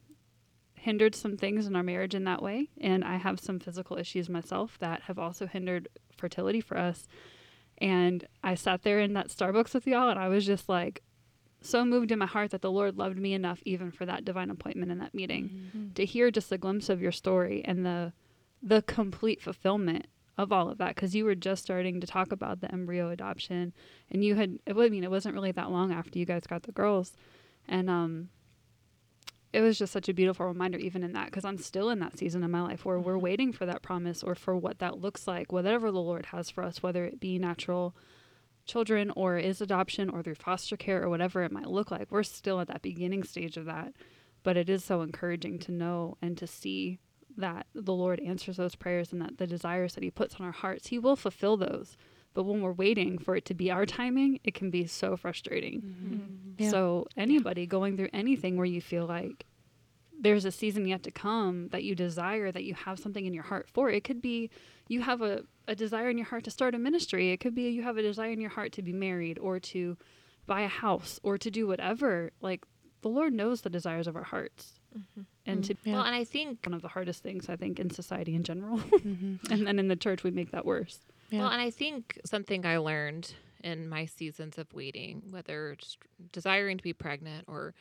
[0.75, 2.69] hindered some things in our marriage in that way.
[2.79, 7.07] And I have some physical issues myself that have also hindered fertility for us.
[7.77, 11.01] And I sat there in that Starbucks with y'all, and I was just like,
[11.61, 14.49] so moved in my heart that the Lord loved me enough, even for that divine
[14.49, 18.13] appointment in that meeting, to hear just a glimpse of your story and the
[18.61, 20.95] the complete fulfillment of all of that.
[20.95, 23.73] Because you were just starting to talk about the embryo adoption
[24.09, 26.63] and you had it, I mean it wasn't really that long after you guys got
[26.63, 27.13] the girls.
[27.67, 28.29] And um
[29.51, 32.17] it was just such a beautiful reminder even in that because I'm still in that
[32.17, 35.27] season of my life where we're waiting for that promise or for what that looks
[35.27, 37.95] like whatever the Lord has for us whether it be natural
[38.69, 42.23] children or is adoption or through foster care or whatever it might look like we're
[42.23, 43.93] still at that beginning stage of that
[44.43, 46.99] but it is so encouraging to know and to see
[47.39, 50.51] that the Lord answers those prayers and that the desires that He puts on our
[50.51, 51.97] hearts, He will fulfill those.
[52.33, 55.81] But when we're waiting for it to be our timing, it can be so frustrating.
[55.81, 56.63] Mm-hmm.
[56.63, 56.69] Yeah.
[56.69, 59.45] So, anybody going through anything where you feel like
[60.21, 63.43] there's a season yet to come that you desire, that you have something in your
[63.43, 64.49] heart for, it could be
[64.87, 67.31] you have a, a desire in your heart to start a ministry.
[67.31, 69.97] It could be you have a desire in your heart to be married or to
[70.45, 72.31] buy a house or to do whatever.
[72.41, 72.65] Like,
[73.01, 74.73] the Lord knows the desires of our hearts.
[75.45, 75.93] And to Yeah.
[75.93, 78.77] Well, and I think one of the hardest things I think in society in general,
[78.79, 79.51] Mm-hmm.
[79.53, 80.99] and then in the church we make that worse.
[81.29, 81.39] Yeah.
[81.41, 85.97] Well, and I think something I learned in my seasons of waiting, whether just
[86.31, 87.73] desiring to be pregnant or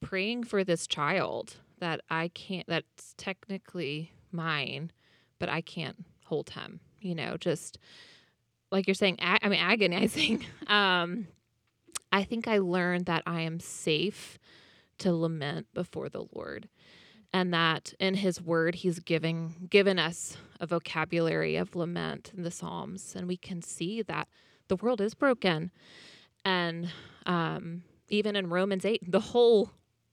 [0.00, 4.92] praying for this child that I can't, that's technically mine,
[5.38, 7.78] but I can't hold him, you know, just
[8.70, 10.44] like you're saying, ag- I mean, agonizing.
[10.66, 11.26] Um,
[12.12, 14.38] I think I learned that I am safe
[14.98, 16.68] to lament before the Lord
[17.32, 22.50] and that in his word he's giving given us a vocabulary of lament in the
[22.50, 24.28] psalms and we can see that
[24.68, 25.70] the world is broken
[26.44, 26.90] and
[27.26, 29.70] um, even in romans 8 the whole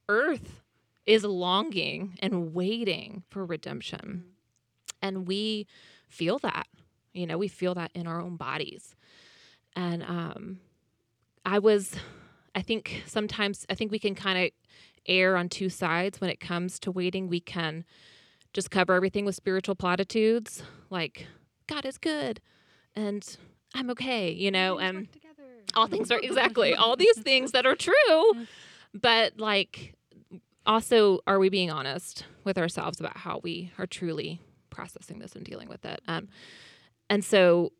[0.09, 0.61] earth
[1.05, 4.25] is longing and waiting for redemption
[5.01, 5.67] and we
[6.09, 6.67] feel that
[7.13, 8.95] you know we feel that in our own bodies
[9.75, 10.59] and um,
[11.45, 11.95] i was
[12.55, 14.51] i think sometimes i think we can kind of
[15.07, 17.27] err on two sides when it comes to waiting.
[17.27, 17.85] We can
[18.53, 21.27] just cover everything with spiritual platitudes like
[21.67, 22.41] God is good
[22.95, 23.37] and
[23.73, 25.07] I'm okay, you know, and
[25.75, 28.45] all things are exactly all these things that are true.
[28.93, 29.93] But like
[30.67, 35.43] also are we being honest with ourselves about how we are truly processing this and
[35.45, 36.01] dealing with it?
[36.07, 36.27] Um
[37.09, 37.71] and so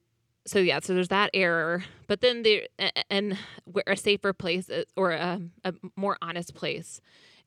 [0.47, 4.69] so yeah, so there's that error, but then there a- and where a safer place
[4.69, 7.01] is, or a, a more honest place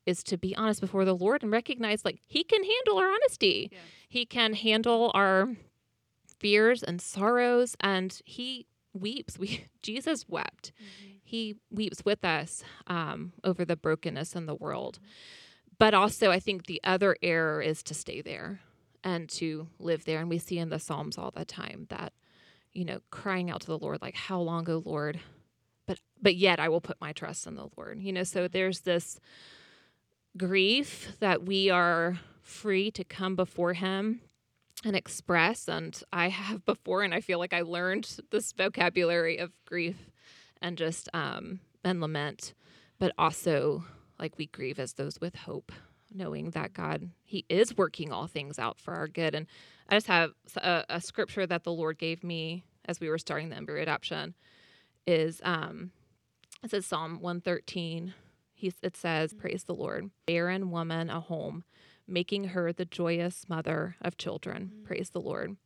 [0.07, 3.71] is to be honest before the Lord and recognize like He can handle our honesty.
[4.09, 5.49] He can handle our
[6.39, 9.39] fears and sorrows, and He weeps.
[9.39, 10.73] We Jesus wept.
[11.31, 14.99] He weeps with us um, over the brokenness in the world.
[15.79, 18.61] But also, I think the other error is to stay there
[19.03, 20.21] and to live there.
[20.21, 22.13] And we see in the Psalms all the time that
[22.73, 25.21] you know, crying out to the Lord, like, how long, O Lord?
[25.87, 28.01] But but yet I will put my trust in the Lord.
[28.01, 29.19] You know, so there's this
[30.37, 34.21] grief that we are free to come before him
[34.85, 35.69] and express.
[35.69, 40.10] And I have before, and I feel like I learned this vocabulary of grief
[40.63, 42.55] and just um and lament,
[42.99, 43.85] but also
[44.19, 45.73] like we grieve as those with hope
[46.13, 49.35] knowing that God, He is working all things out for our good.
[49.35, 49.47] And
[49.89, 53.51] I just have a, a scripture that the Lord gave me as we were starting
[53.51, 54.35] the embryo adoption
[55.07, 55.91] is um,
[56.63, 58.15] it says Psalm 113.
[58.53, 61.65] He, it says, Praise the Lord, barren woman a home,
[62.07, 64.73] making her the joyous mother of children.
[64.85, 65.57] Praise the Lord.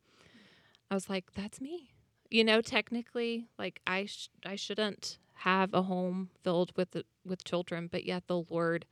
[0.89, 1.94] I was like, That's me.
[2.29, 7.87] You know, technically, like I, sh- I shouldn't have a home filled with with children,
[7.91, 8.85] but yet the Lord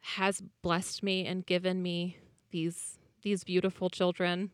[0.00, 2.18] has blessed me and given me
[2.50, 4.50] these these beautiful children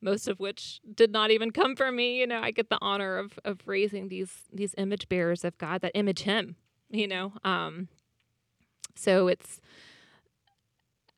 [0.00, 2.18] most of which did not even come from me.
[2.20, 5.80] You know i get the honor of of raising these these image bearers of god
[5.82, 6.56] that image him
[6.90, 7.88] you know um
[8.94, 9.60] so it's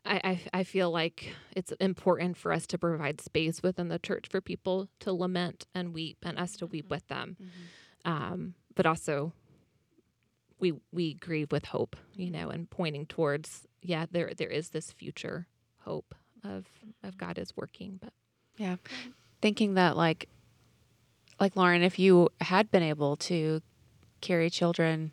[0.04, 4.26] I, I, I feel like it's important for us to provide space within the church
[4.30, 6.94] for people to lament and weep and us to weep mm-hmm.
[6.94, 7.36] with them.
[7.40, 8.10] Mm-hmm.
[8.10, 9.32] Um, but also
[10.58, 14.92] we we grieve with hope, you know, and pointing towards yeah, there there is this
[14.92, 15.46] future
[15.80, 16.68] hope of
[17.02, 17.26] of mm-hmm.
[17.26, 18.12] God is working, but
[18.56, 18.76] Yeah.
[19.40, 20.28] Thinking that like
[21.38, 23.62] like Lauren, if you had been able to
[24.20, 25.12] carry children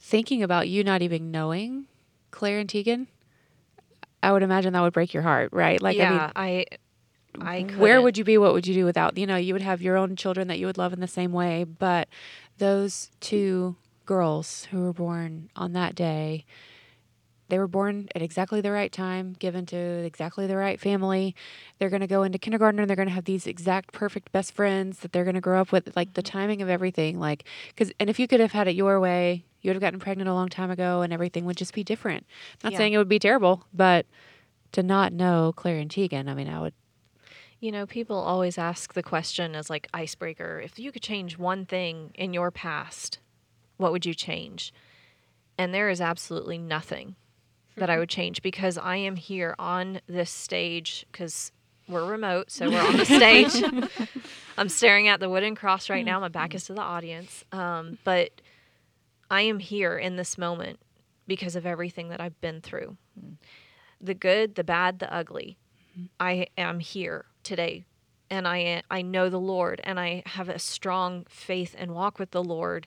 [0.00, 1.86] thinking about you not even knowing
[2.32, 3.06] Claire and Tegan,
[4.22, 5.80] I would imagine that would break your heart, right?
[5.80, 6.66] Like yeah, I,
[7.40, 7.78] I, I couldn't.
[7.78, 8.38] where would you be?
[8.38, 9.18] What would you do without?
[9.18, 11.32] You know, you would have your own children that you would love in the same
[11.32, 12.08] way, but
[12.58, 16.44] those two girls who were born on that day,
[17.48, 21.34] they were born at exactly the right time, given to exactly the right family.
[21.78, 24.52] They're going to go into kindergarten and they're going to have these exact perfect best
[24.54, 25.94] friends that they're going to grow up with.
[25.96, 26.38] Like the mm-hmm.
[26.38, 29.68] timing of everything, like, because, and if you could have had it your way, you
[29.68, 32.26] would have gotten pregnant a long time ago and everything would just be different.
[32.62, 32.78] Not Yeah.
[32.78, 34.06] saying it would be terrible, but
[34.72, 36.74] to not know Claire and Tegan, I mean, I would,
[37.60, 41.64] You know, people always ask the question as like icebreaker if you could change one
[41.64, 43.20] thing in your past,
[43.76, 44.72] what would you change?
[45.56, 47.14] And there is absolutely nothing
[47.76, 51.52] that I would change because I am here on this stage because
[51.88, 53.62] we're remote, so we're on the stage.
[54.58, 56.18] I'm staring at the wooden cross right now.
[56.20, 57.44] My back is to the audience.
[57.52, 58.30] Um, but
[59.32, 60.78] I am here in this moment
[61.26, 63.34] because of everything that I've been through mm-hmm.
[63.98, 65.56] the good, the bad, the ugly.
[65.92, 66.04] Mm-hmm.
[66.20, 67.86] I am here today
[68.28, 72.32] and I I know the Lord and I have a strong faith and walk with
[72.32, 72.86] the Lord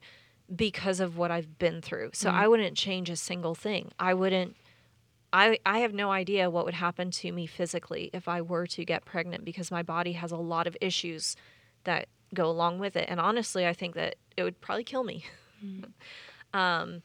[0.56, 2.12] because of what I've been through.
[2.14, 2.50] So I mm-hmm.
[2.52, 3.92] wouldn't change a single thing.
[4.00, 4.56] I wouldn't
[5.34, 8.86] I I have no idea what would happen to me physically if I were to
[8.86, 11.36] get pregnant because my body has a lot of issues
[11.86, 15.26] that go along with it and honestly I think that it would probably kill me.
[16.56, 17.02] um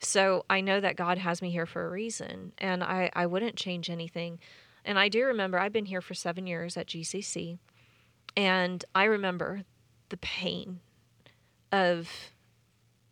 [0.00, 3.56] so I know that God has me here for a reason and I I wouldn't
[3.56, 4.38] change anything.
[4.84, 7.58] And I do remember I've been here for 7 years at GCC
[8.36, 9.62] and I remember
[10.08, 10.80] the pain
[11.70, 12.08] of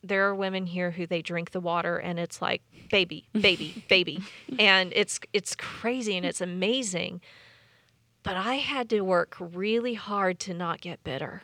[0.03, 4.21] there are women here who they drink the water and it's like baby baby baby.
[4.59, 7.21] And it's it's crazy and it's amazing
[8.23, 11.43] but i had to work really hard to not get bitter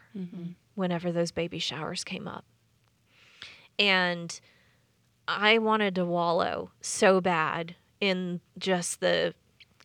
[0.75, 2.44] whenever those baby showers came up
[3.79, 4.41] and
[5.29, 9.35] i wanted to wallow so bad in just the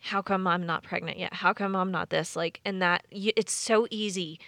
[0.01, 1.33] how come i'm not pregnant yet?
[1.33, 2.35] How come i'm not this?
[2.35, 4.39] Like and that it's so easy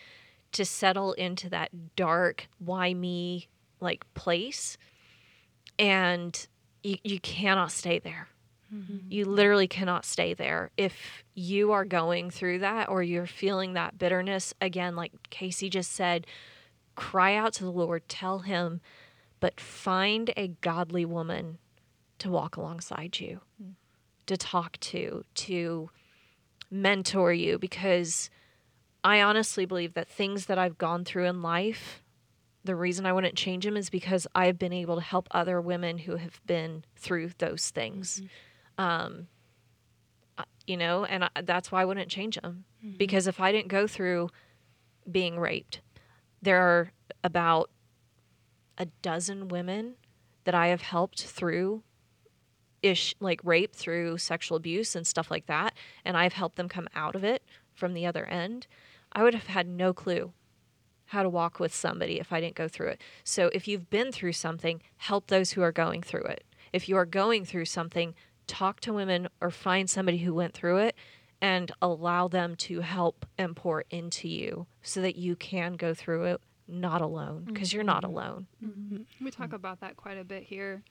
[0.51, 3.47] to settle into that dark why me
[3.79, 4.77] like place
[5.77, 6.47] and
[6.83, 8.27] you, you cannot stay there.
[8.73, 9.11] Mm-hmm.
[9.11, 10.71] You literally cannot stay there.
[10.75, 15.91] If you are going through that or you're feeling that bitterness again like Kaycee just
[15.91, 16.25] said
[16.95, 18.07] cry out to the lord.
[18.09, 18.81] Tell him
[19.43, 21.57] but find a godly woman
[22.17, 23.41] to walk alongside you
[24.25, 25.89] to talk to to
[26.71, 28.29] mentor you because
[29.03, 32.01] I honestly believe that things that I've gone through in life,
[32.63, 35.97] the reason I wouldn't change them is because I've been able to help other women
[35.97, 38.21] who have been through those things.
[38.77, 39.27] Um,
[40.37, 42.63] uh, you know, and I, that's why I wouldn't change them
[42.97, 44.29] because if I didn't go through
[45.11, 45.81] being raped,
[46.41, 46.93] there are
[47.25, 47.69] about
[48.77, 49.95] a dozen women
[50.45, 51.83] that I have helped through
[52.81, 56.87] ish like rape through sexual abuse and stuff like that and I've helped them come
[56.93, 57.41] out of it
[57.73, 58.67] from the other end.
[59.13, 60.33] I would have had no clue
[61.07, 63.01] how to walk with somebody if I didn't go through it.
[63.23, 66.43] So if you've been through something, help those who are going through it.
[66.73, 68.15] If you are going through something,
[68.47, 70.95] talk to women or find somebody who went through it
[71.39, 76.23] and allow them to help and pour into you so that you can go through
[76.23, 76.41] it
[76.73, 78.13] not alone because you're not mm-hmm.
[78.13, 78.47] alone.
[78.63, 79.25] Mm-hmm.
[79.25, 80.83] We talk about that quite a bit here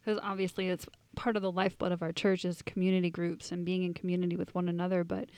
[0.00, 3.82] because obviously it's part of the lifeblood of our church is community groups and being
[3.82, 5.04] in community with one another.
[5.04, 5.30] But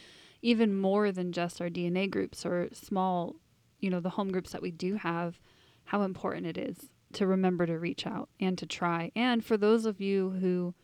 [0.42, 3.36] even more than just our DNA groups or small,
[3.80, 5.40] you know, the home groups that we do have,
[5.84, 9.12] how important it is to remember to reach out and to try.
[9.14, 10.74] And for those of you who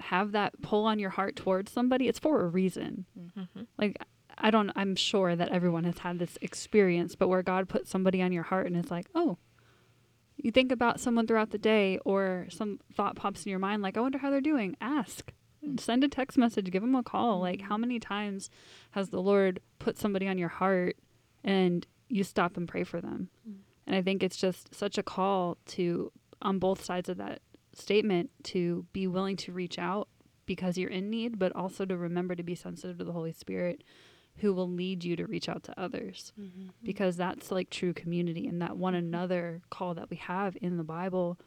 [0.00, 3.06] have that pull on your heart towards somebody, it's for a reason.
[3.18, 3.62] Mm-hmm.
[3.78, 4.02] Like,
[4.38, 8.22] I don't, I'm sure that everyone has had this experience, but where God puts somebody
[8.22, 9.38] on your heart and it's like, oh,
[10.42, 13.96] you think about someone throughout the day or some thought pops in your mind like
[13.96, 15.32] i wonder how they're doing ask.
[15.78, 16.72] Send a text message.
[16.72, 17.38] Give them a call.
[17.38, 17.68] Like mm-hmm.
[17.68, 18.50] how many times
[18.90, 20.96] has the lord put somebody on your heart
[21.44, 23.28] and you stop and pray for them?
[23.48, 23.58] Mm.
[23.86, 26.10] And i think it's just such a call to
[26.40, 27.40] on both sides of that
[27.72, 30.08] statement to be willing to reach out
[30.44, 33.82] because you're in need but also to remember to be sensitive to the holy spirit
[34.38, 36.68] who will lead you to reach out to others mm-hmm.
[36.82, 39.06] because that's like true community and that one mm-hmm.
[39.06, 41.38] another call that we have in the Bible.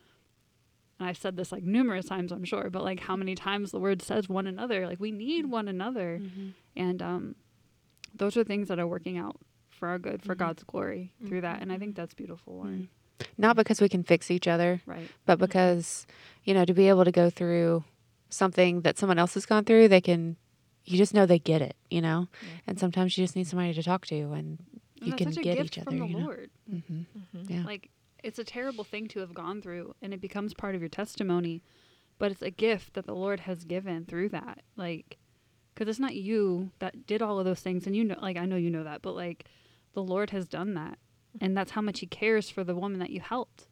[1.00, 3.80] And I've said this like numerous times, I'm sure, but like how many times the
[3.80, 6.20] word says one another, like we need one another.
[6.22, 6.50] Mm-hmm.
[6.76, 7.36] And um,
[8.14, 9.38] those are things that are working out
[9.70, 11.62] for our good, for God's glory through that.
[11.62, 12.90] And I think that's beautiful, Lauren.
[13.38, 15.10] Not because we can fix each other, Right.
[15.26, 16.06] but because,
[16.44, 17.84] you know, to be able to go through
[18.30, 20.38] something that someone else has gone through, they can,
[20.86, 22.28] you just know they get it, you know?
[22.68, 24.60] And sometimes you just need somebody to talk to and And
[24.96, 26.24] you that's can such a get gift each other, from the you know?
[26.26, 26.50] Lord.
[26.70, 27.02] hmm
[27.48, 27.64] Yeah.
[27.66, 27.90] Like
[28.24, 31.62] it's a terrible thing to have gone through and it becomes part of your testimony,
[32.18, 34.62] but it's a gift that the Lord has given through that.
[34.76, 35.18] Like
[35.76, 38.46] cuz it's not you that did all of those things and you know like I
[38.46, 39.46] know you know that, but like
[39.94, 40.98] the Lord has done that.
[41.42, 43.68] And that's how much he cares for the woman that you helped.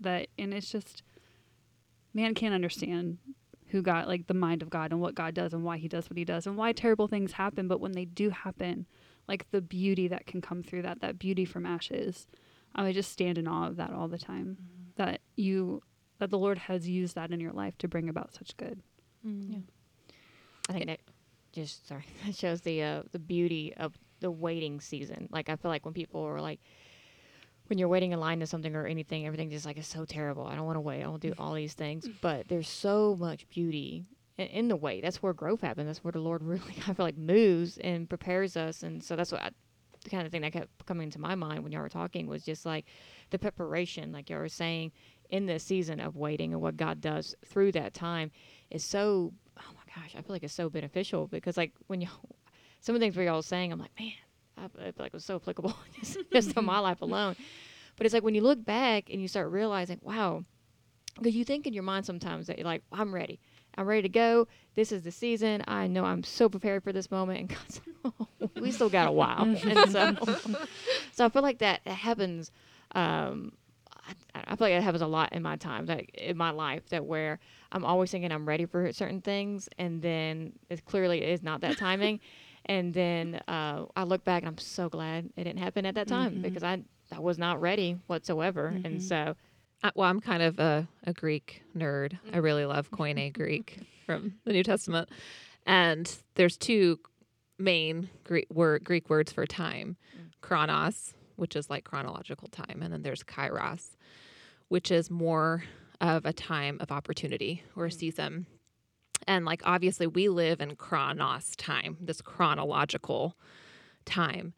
[0.00, 1.02] That and it's just
[2.14, 3.18] man can't understand
[3.68, 6.08] who got like the mind of God and what God does and why he does
[6.08, 8.86] what he does and why terrible things happen, but when they do happen,
[9.26, 12.26] like the beauty that can come through that, that beauty from ashes.
[12.74, 14.56] I just stand in awe of that all the time.
[14.96, 15.82] That you
[16.18, 18.80] that the Lord has used that in your life to bring about such good.
[19.24, 19.58] Yeah.
[20.68, 21.00] I think that
[21.52, 25.28] just sorry that shows the uh, the beauty of the waiting season.
[25.30, 26.60] Like I feel like when people are like
[27.68, 30.46] when you're waiting in line to something or anything, everything just like is so terrible.
[30.46, 31.00] I don't want to wait.
[31.00, 32.14] I don't do all these things, mm.
[32.20, 34.06] but there's so much beauty
[34.38, 35.02] in, in the wait.
[35.02, 35.86] That's where growth happens.
[35.86, 38.82] That's where the Lord really I feel like moves and prepares us.
[38.82, 39.50] And so that's what I,
[40.02, 42.44] the kind of thing that kept coming to my mind when y'all were talking was
[42.44, 42.86] just like
[43.30, 44.92] the preparation, like y'all were saying,
[45.30, 48.30] in this season of waiting and what God does through that time
[48.70, 49.32] is so.
[49.58, 52.08] Oh my gosh, I feel like it's so beneficial because like when you
[52.80, 54.12] some of the things we all saying, I'm like, man,
[54.58, 57.36] I, I feel like it was so applicable just, just to my life alone.
[57.96, 60.44] But it's like when you look back and you start realizing, wow,
[61.16, 63.40] because you think in your mind sometimes that you're like, I'm ready.
[63.76, 64.48] I'm ready to go.
[64.74, 65.62] This is the season.
[65.66, 67.40] I know I'm so prepared for this moment.
[67.40, 69.42] And God's like, oh, we still got a while.
[69.42, 70.16] and so,
[71.12, 72.50] so I feel like that happens.
[72.92, 73.52] Um,
[74.34, 76.88] I, I feel like it happens a lot in my time, like in my life,
[76.90, 77.38] that where
[77.72, 81.76] I'm always thinking I'm ready for certain things, and then it clearly is not that
[81.76, 82.20] timing.
[82.66, 86.08] And then uh, I look back and I'm so glad it didn't happen at that
[86.08, 86.82] time because I
[87.12, 89.36] I was not ready whatsoever, and so
[89.82, 92.18] Uh, well, I'm kind of a, a Greek nerd.
[92.32, 95.08] I really love Koine Greek from the New Testament.
[95.66, 96.98] And there's two
[97.58, 99.96] main Greek, word, Greek words for time.
[100.40, 103.96] Chronos, which is like chronological time, and then there's kairos,
[104.68, 105.62] which is more
[106.00, 108.46] of a time of opportunity or a season.
[109.28, 113.36] And like obviously, we live in chronos time, this chronological
[114.06, 114.54] time.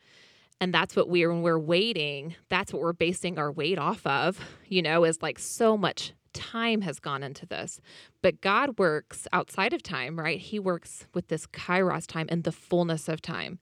[0.60, 4.38] And that's what we're when we're waiting that's what we're basing our wait off of
[4.66, 7.80] you know is like so much time has gone into this.
[8.22, 10.38] But god works outside of time right?
[10.38, 13.58] He works with this kairos time and the fullness of time.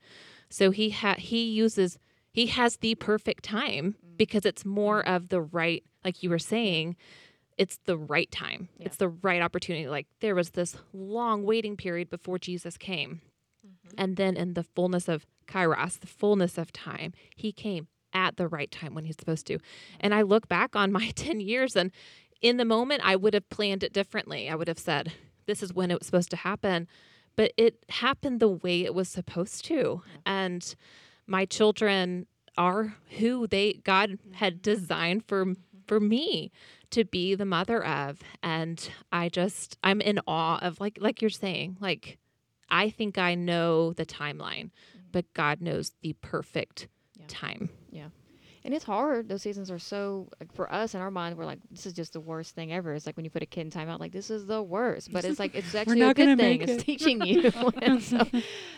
[0.50, 1.98] So he ha- he uses
[2.32, 4.16] he has the perfect time mm.
[4.16, 5.16] because it's more mm.
[5.16, 6.96] of the right like you were saying
[7.58, 12.08] it's the right time it's the right opportunity like there was this long waiting period
[12.08, 13.20] before jesus came
[13.66, 13.94] mm-hmm.
[13.96, 18.48] And then in the fullness of Kairos, the fullness of time, he came at the
[18.48, 19.58] right time when he's supposed to.
[20.00, 21.90] And I look back on my 10 years and
[22.40, 24.48] in the moment I would have planned it differently.
[24.48, 25.12] I would have said,
[25.46, 26.86] this is when it was supposed to happen.
[27.36, 30.02] But it happened the way it was supposed to.
[30.26, 30.74] And
[31.26, 34.32] my children are who they God mm-hmm.
[34.32, 35.54] had designed for
[35.88, 36.52] for me
[36.90, 41.30] to be the mother of and I just I'm in awe of like like you're
[41.30, 42.18] saying like
[42.70, 45.02] I think I know the timeline mm.
[45.10, 46.88] but God knows the perfect
[47.26, 47.70] time.
[48.68, 49.30] And it's hard.
[49.30, 51.38] Those seasons are so like, for us in our mind.
[51.38, 52.92] We're like, this is just the worst thing ever.
[52.92, 55.10] It's like when you put a kid in timeout, like this is the worst.
[55.10, 56.60] But it's like it's actually a good thing.
[56.60, 57.50] make It's teaching you.
[58.00, 58.18] So,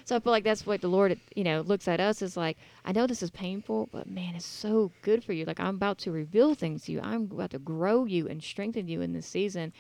[0.04, 2.56] so I feel like that's what the Lord, you know, looks at us is like,
[2.84, 5.44] I know this is painful, but man, it's so good for you.
[5.44, 7.00] Like I'm about to reveal things to you.
[7.02, 9.72] I'm about to grow you and strengthen you in this season.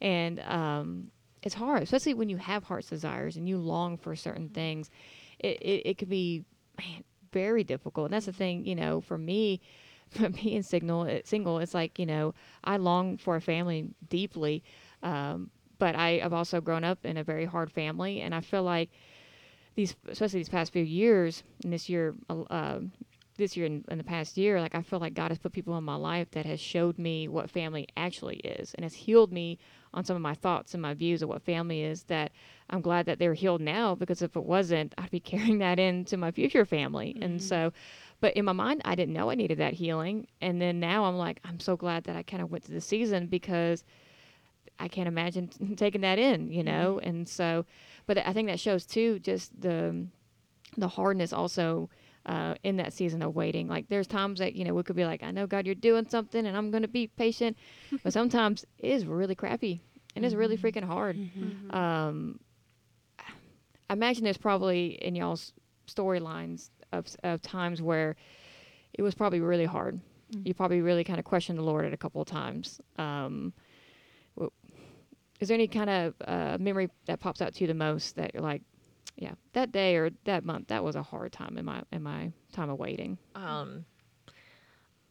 [0.00, 1.10] And um,
[1.42, 4.90] it's hard, especially when you have heart's desires and you long for certain things.
[5.40, 6.44] It it, it could be
[6.78, 7.02] man
[7.32, 8.06] very difficult.
[8.06, 9.60] And that's the thing, you know, for me,
[10.42, 14.62] being signal single, it's like you know I long for a family deeply,
[15.02, 18.62] um, but I have also grown up in a very hard family, and I feel
[18.62, 18.90] like
[19.76, 22.80] these, especially these past few years, and this year, uh, uh,
[23.36, 25.84] this year and the past year, like I feel like God has put people in
[25.84, 29.58] my life that has showed me what family actually is, and has healed me
[29.92, 32.04] on some of my thoughts and my views of what family is.
[32.04, 32.32] That
[32.68, 36.16] I'm glad that they're healed now, because if it wasn't, I'd be carrying that into
[36.16, 37.46] my future family, and mm-hmm.
[37.46, 37.72] so.
[38.20, 41.16] But in my mind, I didn't know I needed that healing, and then now I'm
[41.16, 43.82] like, I'm so glad that I kind of went to the season because
[44.78, 46.98] I can't imagine taking that in, you know.
[47.00, 47.08] Mm-hmm.
[47.08, 47.64] And so,
[48.06, 50.06] but I think that shows too just the
[50.76, 51.90] the hardness also
[52.26, 53.68] uh, in that season of waiting.
[53.68, 56.06] Like there's times that you know we could be like, I know God, you're doing
[56.08, 57.56] something, and I'm going to be patient,
[58.02, 59.80] but sometimes it is really crappy
[60.16, 61.16] and it's really freaking hard.
[61.70, 62.40] Um,
[63.88, 65.52] I imagine there's probably in y'all's
[65.86, 68.16] storylines of of times where
[68.92, 70.00] it was probably really hard.
[70.44, 72.80] You probably really kind of questioned the Lord at a couple of times.
[72.98, 73.52] Um,
[74.36, 74.52] w-
[75.40, 78.32] is there any kind of uh, memory that pops out to you the most that
[78.34, 78.62] you're like,
[79.16, 82.32] yeah, that day or that month, that was a hard time in my in my
[82.52, 83.18] time of waiting.
[83.34, 83.84] Um,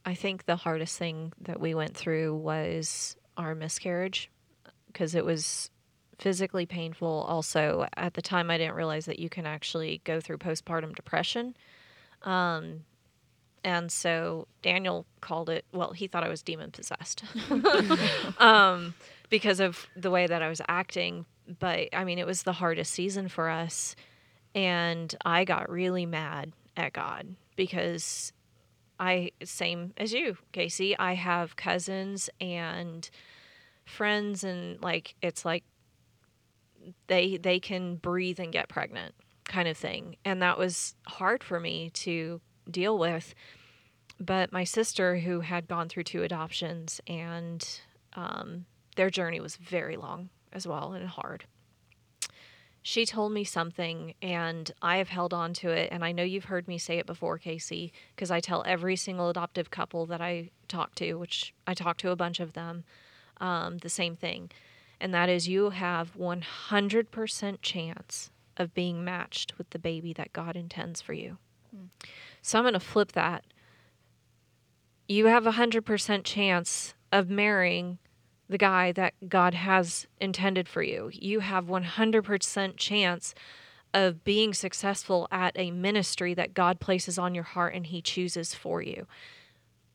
[0.04, 4.30] I think the hardest thing that we went through was our miscarriage
[4.86, 5.70] because it was
[6.18, 7.24] physically painful.
[7.28, 11.56] Also, at the time, I didn't realize that you can actually go through postpartum depression.
[12.22, 12.84] Um,
[13.64, 17.24] and so Daniel called it, well, he thought I was demon possessed
[18.38, 18.94] um,
[19.28, 21.26] because of the way that I was acting.
[21.58, 23.96] But I mean, it was the hardest season for us.
[24.54, 28.32] And I got really mad at God because
[28.98, 33.08] I, same as you, Kaycee, I have cousins and
[33.84, 35.64] friends, and like, it's like
[37.06, 41.58] they they can breathe and get pregnant kind of thing and that was hard for
[41.58, 42.40] me to
[42.70, 43.34] deal with
[44.18, 47.80] but my sister who had gone through two adoptions and
[48.14, 48.64] um,
[48.96, 51.44] their journey was very long as well and hard
[52.82, 56.44] she told me something and i have held on to it and i know you've
[56.44, 60.50] heard me say it before Kaycee because i tell every single adoptive couple that i
[60.68, 62.84] talk to which i talk to a bunch of them
[63.40, 64.50] um, the same thing
[65.00, 70.54] and that is you have 100% chance of being matched with the baby that God
[70.54, 71.38] intends for you.
[72.42, 73.44] So I'm going to flip that.
[75.08, 77.98] You have a 100% chance of marrying
[78.50, 81.08] the guy that God has intended for you.
[81.12, 83.34] You have 100% chance
[83.94, 88.52] of being successful at a ministry that God places on your heart and he chooses
[88.52, 89.06] for you.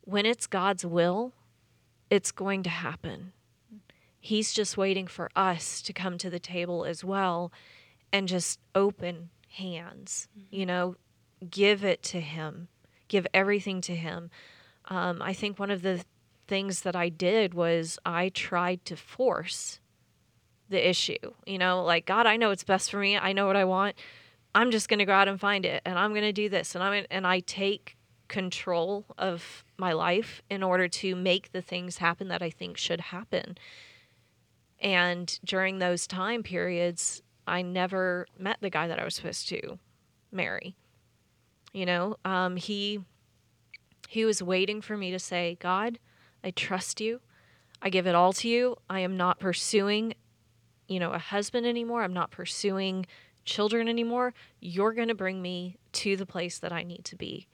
[0.02, 1.34] When it's God's will,
[2.10, 3.34] it's going to happen.
[4.20, 7.52] He's just waiting for us to come to the table as well
[8.14, 10.96] and just open hands, you know,
[11.50, 12.70] give it to Him,
[13.08, 14.30] give everything to Him.
[14.86, 16.04] Um, I think one of the
[16.48, 19.80] things that I did was I tried to force
[20.70, 23.18] the issue, you know, like, God, I know it's best for me.
[23.18, 23.96] I know what I want.
[24.54, 26.76] I'm just going to go out and find it and I'm going to do this.
[26.76, 31.62] And I'm, gonna, and I take control of my life in order to make the
[31.62, 33.58] things happen that I think should happen.
[34.80, 39.78] And during those time periods, I never met the guy that I was supposed to
[40.32, 40.76] marry.
[41.74, 43.02] You know, um, he
[44.08, 46.00] he was waiting for me to say, God,
[46.46, 47.22] I trust you.
[47.82, 48.78] I give it all to you.
[48.90, 50.14] I am not pursuing,
[50.88, 52.04] you know, a husband anymore.
[52.04, 53.08] I'm not pursuing
[53.46, 54.34] children anymore.
[54.62, 57.48] You're going to bring me to the place that I need to be.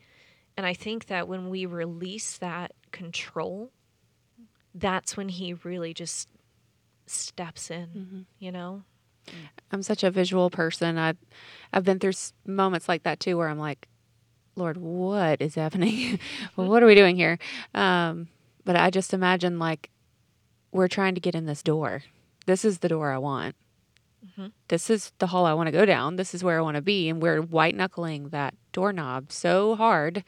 [0.57, 3.71] And I think that when we release that control,
[4.75, 6.27] that's when he really just
[7.07, 7.87] steps in,
[8.39, 8.83] you know?
[9.71, 10.97] I'm such a visual person.
[10.97, 11.13] I,
[11.71, 12.13] I've been through
[12.45, 13.87] moments like that too, where I'm like,
[14.57, 16.19] Lord, what is happening?
[16.55, 17.39] what are we doing here?
[17.73, 18.27] Um,
[18.65, 19.89] but I just imagine like
[20.71, 22.03] we're trying to get in this door.
[22.45, 23.55] This is the door I want.
[24.25, 24.47] Mm-hmm.
[24.67, 26.15] This is the hall I want to go down.
[26.15, 27.09] This is where I want to be.
[27.09, 30.23] And we're white knuckling that doorknob so hard.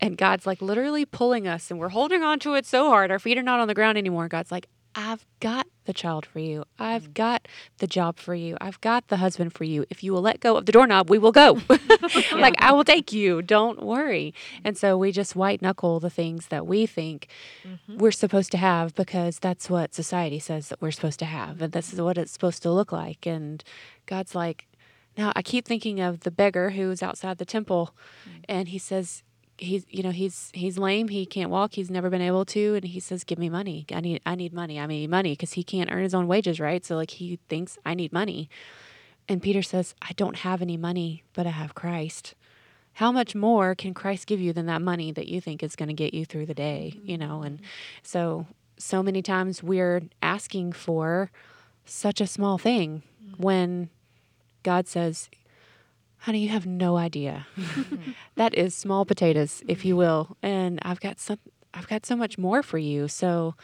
[0.00, 3.10] And God's like literally pulling us, and we're holding on to it so hard.
[3.10, 4.28] Our feet are not on the ground anymore.
[4.28, 6.64] God's like, I've got the child for you.
[6.78, 7.14] I've mm.
[7.14, 7.46] got
[7.78, 8.56] the job for you.
[8.60, 9.84] I've got the husband for you.
[9.88, 11.60] If you will let go of the doorknob, we will go.
[12.32, 13.42] like, I will take you.
[13.42, 14.34] Don't worry.
[14.34, 14.68] Mm-hmm.
[14.68, 17.28] And so we just white knuckle the things that we think
[17.64, 17.98] mm-hmm.
[17.98, 21.62] we're supposed to have because that's what society says that we're supposed to have.
[21.62, 23.26] And this is what it's supposed to look like.
[23.26, 23.62] And
[24.06, 24.66] God's like,
[25.16, 27.94] now I keep thinking of the beggar who's outside the temple
[28.28, 28.44] mm.
[28.48, 29.22] and he says,
[29.60, 31.08] he's you know he's he's lame.
[31.08, 31.74] He can't walk.
[31.74, 32.74] He's never been able to.
[32.74, 33.86] And he says give me money.
[33.92, 34.80] I need i need money.
[34.80, 35.32] I need money.
[35.32, 36.84] Because he can't earn his own wages right?
[36.84, 38.48] So like he thinks i need money.
[39.28, 42.34] And peter says i don't have any money but i have christ.
[42.94, 45.88] How much more can christ give you than that money that you think is going
[45.88, 47.10] to get you through the day mm-hmm.
[47.10, 47.42] you know?
[47.42, 47.66] And mm-hmm.
[48.02, 48.46] so
[48.78, 51.30] so many times we're asking for
[51.84, 53.42] such a small thing mm-hmm.
[53.42, 53.90] when
[54.62, 55.28] god says
[56.20, 57.46] honey, you have no idea.
[58.36, 60.36] that is small potatoes, if you will.
[60.42, 61.38] And I've got some
[61.72, 63.06] I've got so much more for you.
[63.08, 63.54] So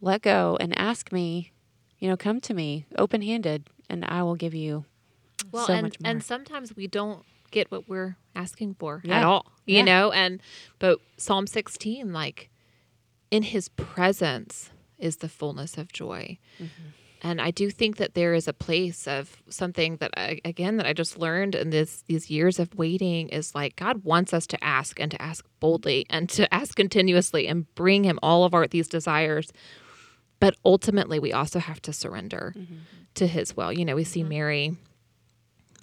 [0.00, 1.52] let go and ask me,
[1.98, 4.84] you know, come to me open handed and I will give you
[5.52, 6.10] well so and, much more.
[6.10, 9.18] and sometimes we don't get what we're asking for Yeah.
[9.18, 9.84] at all you Yeah.
[9.84, 10.40] know and
[10.80, 12.50] but psalm 16 like
[13.30, 16.88] in his presence is the fullness of joy Mm-hmm.
[17.26, 20.86] And i do think that there is a place of something that I, again that
[20.86, 24.64] i just learned in this these years of waiting is like god wants us to
[24.64, 28.66] ask and to ask boldly and to ask continuously and bring him all of our
[28.66, 29.52] these desires.
[30.38, 32.54] But ultimately we also have to surrender
[33.14, 33.72] to his will.
[33.72, 34.76] You know we see mary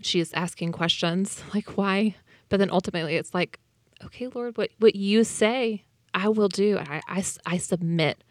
[0.01, 2.15] she's asking questions like why?
[2.49, 3.59] But then ultimately it's like
[4.05, 5.83] okay lord what what you say
[6.13, 7.01] i will do and
[7.45, 8.23] I submit.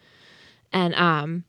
[0.73, 1.45] And um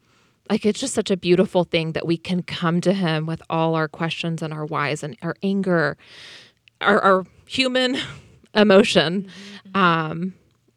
[0.50, 3.76] like it's just such a beautiful thing that we can come to him with all
[3.76, 5.98] our questions and our whys and our anger
[6.82, 7.98] our, our human
[8.54, 9.30] emotion.
[9.74, 10.34] Um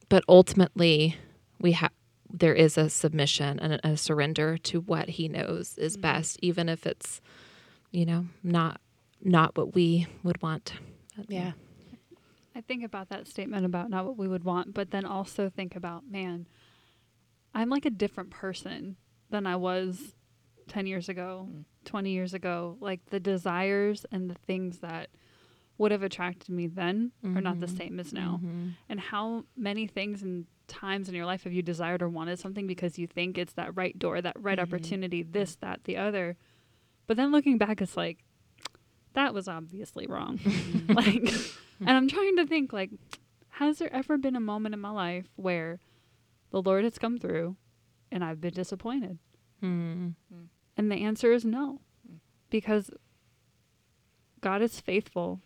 [0.08, 1.16] but ultimately
[1.60, 1.90] we have
[2.32, 6.68] there is a submission and a, a surrender to what he knows is best even
[6.68, 7.20] if it's
[7.90, 8.80] you know not
[9.22, 10.74] not what we would want.
[11.28, 11.52] Yeah.
[12.54, 15.76] I think about that statement about not what we would want, but then also think
[15.76, 16.46] about, man,
[17.54, 18.96] I'm like a different person
[19.36, 20.14] than I was
[20.68, 21.64] 10 years ago, mm.
[21.84, 22.76] 20 years ago.
[22.80, 25.10] Like the desires and the things that
[25.78, 27.76] would have attracted me then are not the mm-hmm.
[27.76, 28.40] same as now.
[28.42, 28.68] Mm-hmm.
[28.88, 32.66] And how many things and times in your life have you desired or wanted something
[32.66, 34.74] because you think it's that right door, that right mm-hmm.
[34.74, 36.36] opportunity, this, that, the other.
[37.06, 38.24] But then looking back, it's like,
[39.12, 40.40] that was obviously wrong.
[40.88, 41.30] like,
[41.80, 42.90] and I'm trying to think, like,
[43.50, 45.78] has there ever been a moment in my life where
[46.50, 47.56] the Lord has come through
[48.10, 49.18] and I've been disappointed?
[49.60, 50.08] Hmm.
[50.76, 51.80] And the answer is no,
[52.50, 52.90] because
[54.40, 55.40] God is faithful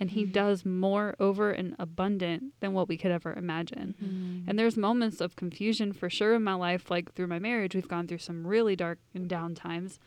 [0.00, 3.94] and He does more over and abundant than what we could ever imagine.
[4.48, 7.86] And there's moments of confusion for sure in my life, like through my marriage, we've
[7.86, 10.00] gone through some really dark and down times.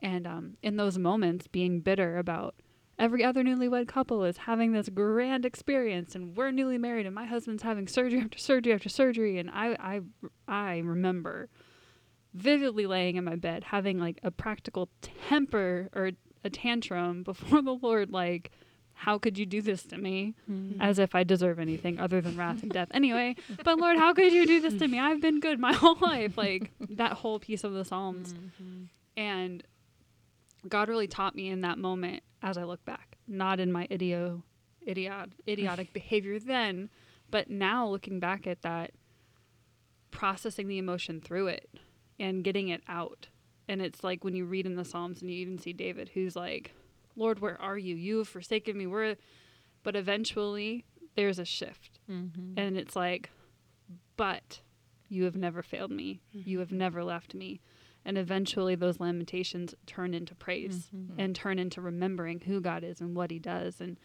[0.00, 2.54] And um, in those moments, being bitter about
[2.98, 7.26] every other newlywed couple is having this grand experience, and we're newly married, and my
[7.26, 10.00] husband's having surgery after surgery after surgery, and I, I,
[10.46, 11.48] I remember
[12.34, 14.88] vividly laying in my bed having like a practical
[15.28, 16.10] temper or
[16.42, 18.50] a tantrum before the Lord, like,
[18.92, 20.34] how could you do this to me?
[20.50, 20.80] Mm-hmm.
[20.80, 22.88] As if I deserve anything other than wrath and death.
[22.92, 23.34] Anyway,
[23.64, 25.00] but Lord, how could you do this to me?
[25.00, 26.38] I've been good my whole life.
[26.38, 28.34] Like that whole piece of the Psalms.
[28.34, 28.84] Mm-hmm.
[29.16, 29.62] And
[30.68, 34.42] God really taught me in that moment as I look back, not in my idio,
[34.82, 36.90] idiot, idiotic behavior then,
[37.30, 38.92] but now looking back at that,
[40.10, 41.68] processing the emotion through it
[42.20, 43.28] and getting it out.
[43.66, 46.36] And it's like when you read in the Psalms and you even see David, who's
[46.36, 46.72] like,
[47.16, 47.96] Lord, where are you?
[47.96, 48.86] You have forsaken me.
[48.86, 49.16] Where,
[49.82, 50.84] but eventually
[51.16, 52.58] there's a shift, mm-hmm.
[52.58, 53.30] and it's like,
[54.16, 54.60] but
[55.08, 56.20] you have never failed me.
[56.30, 56.78] You have mm-hmm.
[56.78, 57.60] never left me.
[58.04, 61.18] And eventually those lamentations turn into praise mm-hmm.
[61.18, 63.80] and turn into remembering who God is and what he does.
[63.80, 63.98] And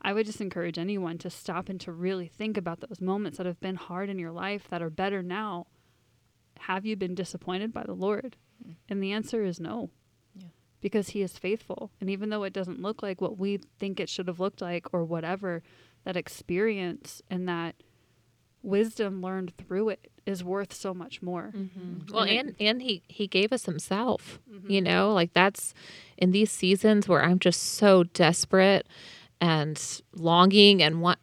[0.00, 3.46] I would just encourage anyone to stop and to really think about those moments that
[3.46, 5.66] have been hard in your life that are better now.
[6.60, 8.36] Have you been disappointed by the Lord?
[8.66, 8.76] Mm.
[8.88, 9.90] And the answer is no.
[10.80, 11.92] Because he is faithful.
[12.00, 14.86] And even though it doesn't look like what we think it should have looked like
[14.92, 15.62] or whatever,
[16.04, 17.76] that experience and that
[18.62, 21.52] wisdom learned through it is worth so much more.
[21.56, 21.80] Mm-hmm.
[21.80, 22.14] Mm-hmm.
[22.14, 24.38] Well, And it- and and he he gave us himself.
[24.50, 24.70] Mm-hmm.
[24.70, 25.74] You know, like that's
[26.16, 28.86] in these seasons where I'm just so desperate
[29.40, 29.80] and
[30.14, 31.18] longing and want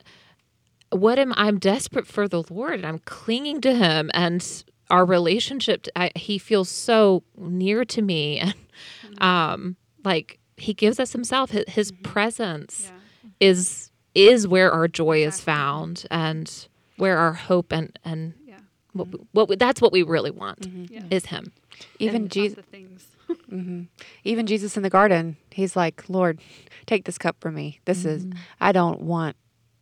[0.92, 5.86] what am I'm desperate for the Lord and I'm clinging to him and our relationship
[5.96, 8.40] I, he feels so near to me
[9.04, 12.98] and um like he gives us himself his, his presence Yeah.
[13.40, 16.68] is is where our joy is found and
[17.00, 18.60] where our hope and and Yeah.
[18.94, 20.94] what, we- what we- that's what we really want mm-hmm.
[20.94, 21.04] Yeah.
[21.10, 21.52] is him
[21.98, 23.08] Even Jesus, the things.
[23.52, 23.84] Mm-hmm.
[24.24, 26.40] even Jesus in the garden, he's like, Lord,
[26.88, 27.80] take this cup from me.
[27.86, 28.38] This is, mm-hmm.
[28.60, 29.36] I don't want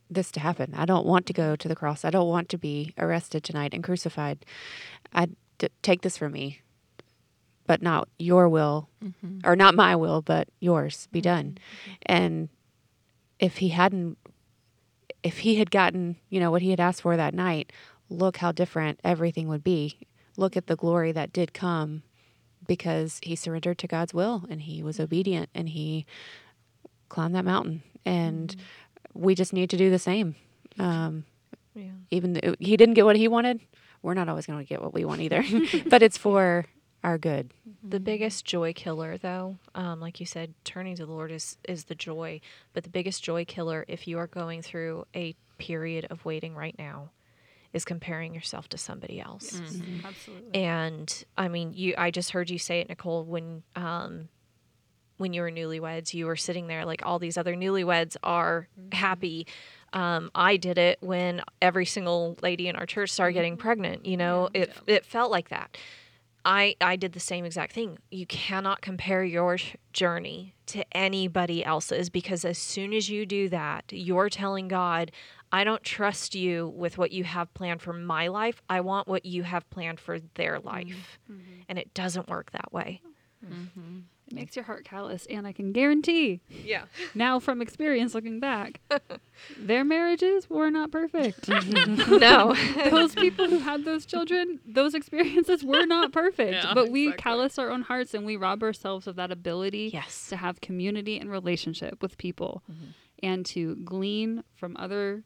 [0.09, 0.74] this to happen.
[0.76, 2.03] I don't want to go to the cross.
[2.03, 4.45] I don't want to be arrested tonight and crucified.
[5.13, 5.28] I
[5.59, 6.59] d- take this from me,
[7.68, 8.89] but not your will,
[9.45, 11.57] or not my will, but yours be done.
[12.05, 12.49] And
[13.39, 14.18] if he hadn't,
[15.28, 17.73] if he had gotten, you know, what he had asked for that night,
[18.09, 19.99] look how different everything would be.
[20.38, 22.03] Look at the glory that did come
[22.65, 26.05] because he surrendered to God's will and he was obedient and he
[27.09, 27.84] climbed that mountain.
[28.05, 28.55] And
[29.13, 30.36] we just need to do the same.
[30.80, 31.25] Um,
[31.75, 31.91] Yeah.
[32.09, 33.59] even though he didn't get what he wanted,
[34.01, 35.43] we're not always going to get what we want either.
[35.89, 36.65] but it's for
[37.04, 37.52] our good.
[37.88, 41.86] The biggest joy killer, though, um, like you said, turning to the Lord is is
[41.86, 42.41] the joy.
[42.74, 46.76] But the biggest joy killer, if you are going through a period of waiting right
[46.78, 47.12] now,
[47.74, 49.62] is comparing yourself to somebody else.
[50.04, 50.56] Absolutely.
[50.56, 51.93] And I mean, you.
[51.98, 54.30] I just heard you say it, Nicole, when um,
[55.18, 59.48] when you were newlyweds, you were sitting there like all these other newlyweds are happy.
[59.93, 64.06] Um, I did it when every single lady in our church started getting pregnant.
[64.06, 65.78] You know, it it felt like that.
[66.45, 67.97] I I did the same exact thing.
[68.09, 69.57] You cannot compare your
[69.93, 75.11] journey to anybody else's because as soon as you do that, you're telling God,
[75.51, 78.61] I don't trust you with what you have planned for my life.
[78.69, 80.67] I want what you have planned for their mm-hmm.
[80.67, 81.19] life.
[81.31, 81.61] Mm-hmm.
[81.69, 83.01] And it doesn't work that way.
[83.45, 83.99] Mm-hmm.
[84.28, 86.84] It makes your heart callous, and I can guarantee Yeah.
[87.15, 88.82] now from experience looking back,
[89.57, 91.47] their marriages were not perfect.
[92.09, 92.53] no.
[92.89, 96.51] those people who had those children, those experiences were not perfect.
[96.53, 97.23] Yeah, but we exactly.
[97.23, 100.28] callous our own hearts and we rob ourselves of that ability Yes.
[100.30, 102.91] to have community and relationship with people mm-hmm.
[103.23, 105.23] and to glean from other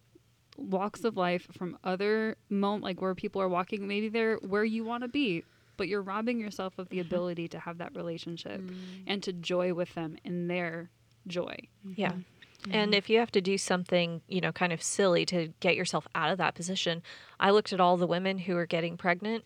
[0.57, 4.83] walks of life, from other moment like where people are walking, maybe they're where you
[4.83, 5.43] want to be.
[5.81, 7.07] But you're robbing yourself of the mm-hmm.
[7.07, 8.75] ability to have that relationship mm.
[9.07, 10.91] and to joy with them in their
[11.25, 11.57] joy.
[11.83, 11.93] Mm-hmm.
[11.99, 12.11] Yeah.
[12.11, 12.71] Mm-hmm.
[12.71, 16.07] And if you have to do something, you know, kind of silly to get yourself
[16.13, 17.01] out of that position,
[17.39, 19.43] I looked at all the women who are getting pregnant,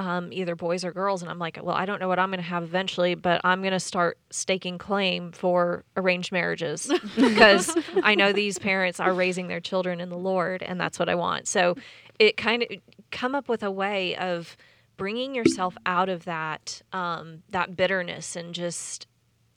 [0.00, 2.40] um, either boys or girls, and I'm like, well, I don't know what I'm going
[2.40, 7.72] to have eventually, but I'm going to start staking claim for arranged marriages because
[8.02, 11.14] I know these parents are raising their children in the Lord, and that's what I
[11.14, 11.46] want.
[11.46, 11.76] So
[12.18, 12.68] it kind of
[13.12, 14.56] come up with a way of
[14.96, 19.06] bringing yourself out of that um, that bitterness and just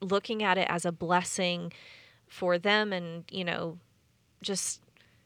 [0.02, 1.72] looking at it as a blessing
[2.28, 3.78] for them and you know
[4.42, 4.82] just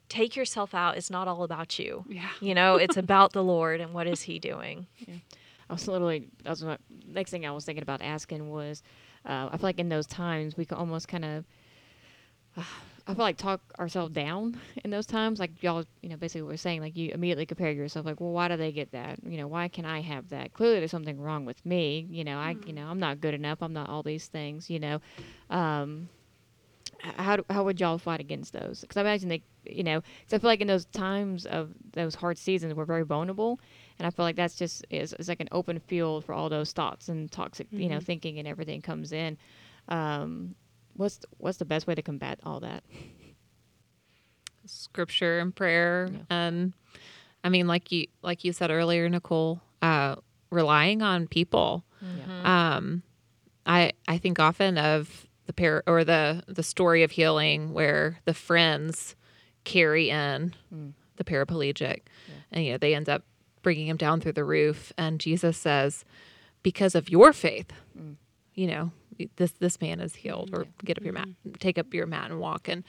[0.10, 2.30] take yourself out it's not all about you Yeah.
[2.42, 5.16] you know it's about the lord and what is he doing yeah.
[5.70, 8.84] I was literally that was my next thing I was thinking about asking was
[9.26, 11.46] uh, I feel like in those times we could almost kind of
[13.06, 16.52] I feel like talk ourselves down in those times like y'all you know basically what
[16.52, 19.20] we're saying like you immediately compare yourself like well why do they get that?
[19.26, 20.54] You know why can I have that?
[20.54, 23.62] Clearly there's something wrong with me you know I you know I'm not good enough
[23.62, 25.02] I'm not all these things you know.
[25.50, 26.10] Um
[27.04, 28.82] how do, how would y'all fight against those?
[28.82, 32.16] Because I imagine they, you know, because I feel like in those times of those
[32.16, 33.60] hard seasons, we're very vulnerable,
[34.00, 36.72] and I feel like that's just is it's like an open field for all those
[36.72, 39.38] thoughts and toxic, you know, thinking and everything comes in.
[39.90, 40.56] Um,
[40.96, 42.84] what's what's the best way to combat all that?
[44.66, 46.10] scripture and prayer.
[46.12, 46.20] Yeah.
[46.30, 46.74] and
[47.44, 50.16] i mean like you like you said earlier nicole uh
[50.50, 51.84] relying on people.
[52.44, 53.04] Um
[53.66, 58.34] i i think often of the pair or the the story of healing where the
[58.34, 59.16] friends
[59.66, 60.54] carry in
[61.18, 62.02] the paraplegic.
[62.52, 63.24] And you know they end up
[63.64, 64.94] bringing him down through the roof.
[64.98, 66.06] And jesus says
[66.62, 67.72] because of your faith
[68.56, 68.92] you know
[69.36, 71.28] this this man is healed or get up your mat
[71.60, 72.68] take up your mat and walk.
[72.68, 72.84] And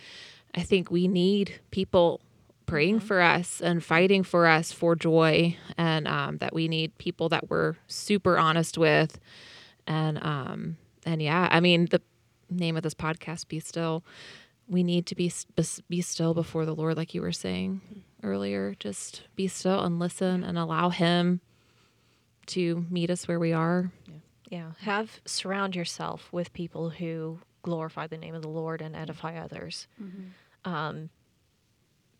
[0.55, 2.21] i think we need people
[2.67, 7.29] praying for us and fighting for us for joy and um, that we need people
[7.29, 9.19] that we're super honest with.
[9.87, 12.01] And um and yeah i mean the
[12.49, 14.03] name of this podcast be still
[14.67, 15.31] we need to be
[15.91, 17.83] be still before the lord like you were saying
[18.25, 18.75] earlier.
[18.81, 21.41] Just be still and listen and allow him
[22.47, 23.91] to meet us where we are
[24.49, 24.73] yeah.
[24.81, 29.87] Have surround yourself with people who glorify the name of the lord and edify others.
[30.65, 31.11] Um,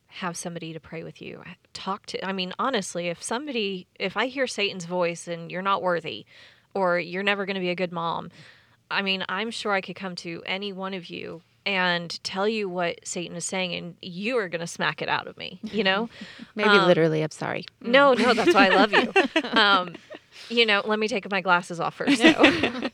[0.07, 1.43] have somebody to pray with you.
[1.73, 5.83] Talk to, I mean, honestly, if somebody, if I hear Satan's voice and you're not
[5.83, 6.25] worthy
[6.73, 8.31] or you're never going to be a good mom,
[8.91, 12.69] I mean, I'm sure I could come to any one of you and tell you
[12.69, 15.83] what Satan is saying, and you are going to smack it out of me, you
[15.85, 16.09] know?
[16.55, 17.23] Maybe Um, literally.
[17.23, 17.65] I'm sorry.
[17.81, 19.13] No, no, that's why I love you.
[19.59, 19.95] Um,
[20.49, 22.21] you know, let me take my glasses off first.
[22.23, 22.89] though.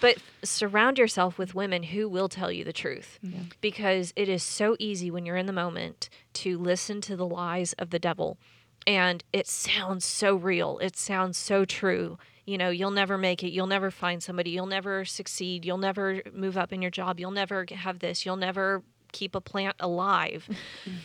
[0.00, 3.18] but surround yourself with women who will tell you the truth
[3.60, 7.72] because it is so easy when you're in the moment to listen to the lies
[7.74, 8.38] of the devil.
[8.86, 10.78] And it sounds so real.
[10.78, 12.18] It sounds so true.
[12.50, 13.52] You know, you'll never make it.
[13.52, 14.50] You'll never find somebody.
[14.50, 15.64] You'll never succeed.
[15.64, 17.20] You'll never move up in your job.
[17.20, 18.26] You'll never have this.
[18.26, 18.82] You'll never
[19.12, 20.48] keep a plant alive.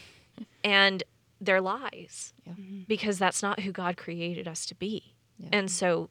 [0.63, 1.03] and
[1.39, 2.33] they're lies
[2.87, 5.13] because that's not who God created us to be.
[5.51, 6.09] And so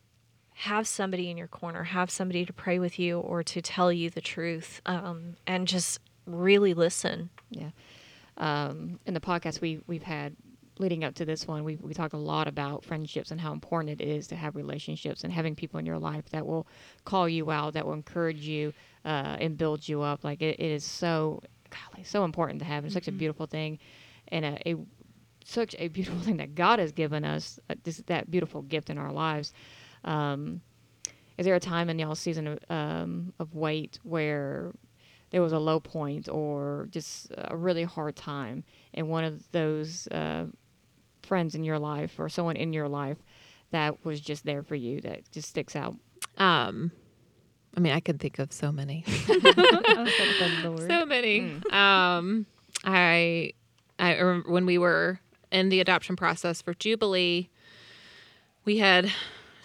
[0.55, 4.11] have somebody in your corner, have somebody to pray with you or to tell you
[4.11, 7.31] the truth um, and just really listen.
[7.51, 7.71] Yeah.
[8.37, 10.37] Um, in the podcast we we've had
[10.79, 14.01] leading up to this one, we we talked a lot about friendships and how important
[14.01, 16.67] it is to have relationships and having people in your life that will
[17.05, 18.73] call you out, that will encourage you
[19.05, 20.25] uh, and build you up.
[20.25, 22.85] Like it, it is so, golly, so important to have.
[22.85, 23.79] It's such a beautiful thing,
[24.29, 24.77] and a, a
[25.45, 27.61] such a beautiful thing that God has given us.
[27.71, 29.53] Uh, this that beautiful gift in our lives.
[30.05, 30.61] Um,
[31.37, 34.73] is there a time in y'all's season of, um, of wait where
[35.31, 38.63] there was a low point or just a really hard time
[38.93, 40.45] and one of those uh,
[41.25, 43.19] friends in your life or someone in your life
[43.71, 45.95] that was just there for you that just sticks out
[46.39, 46.93] Um,
[47.77, 49.05] I mean, I can think of so many.
[49.29, 50.89] I was like, the Lord.
[50.89, 51.41] so many.
[51.71, 52.47] Um,
[52.85, 53.53] I,
[53.99, 55.19] I remember when we were
[55.51, 57.49] in the adoption process for Jubilee,
[58.65, 59.11] we had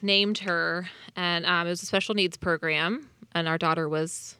[0.01, 4.35] named her, and um, it was a special needs program, and our daughter was.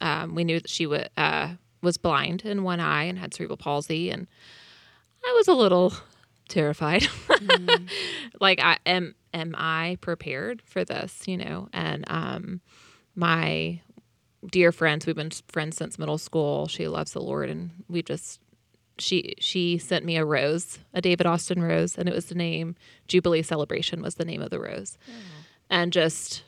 [0.00, 1.50] Um, we knew that she wa uh,
[1.80, 4.26] was blind in one eye and had cerebral palsy, and
[5.24, 5.94] I was a little
[6.48, 7.06] terrified.
[8.40, 11.26] like, I am am I prepared for this?
[11.26, 12.60] You know, and um,
[13.14, 13.80] my
[14.50, 15.06] dear friends.
[15.06, 16.66] We've been friends since middle school.
[16.66, 18.40] She loves the Lord, and we just
[18.98, 22.76] she she sent me a rose, a David Austin rose, and it was the name
[23.08, 24.98] Jubilee Celebration was the name of the rose,
[25.70, 26.44] and just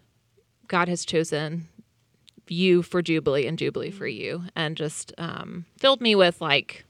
[0.68, 1.68] God has chosen
[2.48, 6.84] you for Jubilee and Jubilee for you, and just um, filled me with like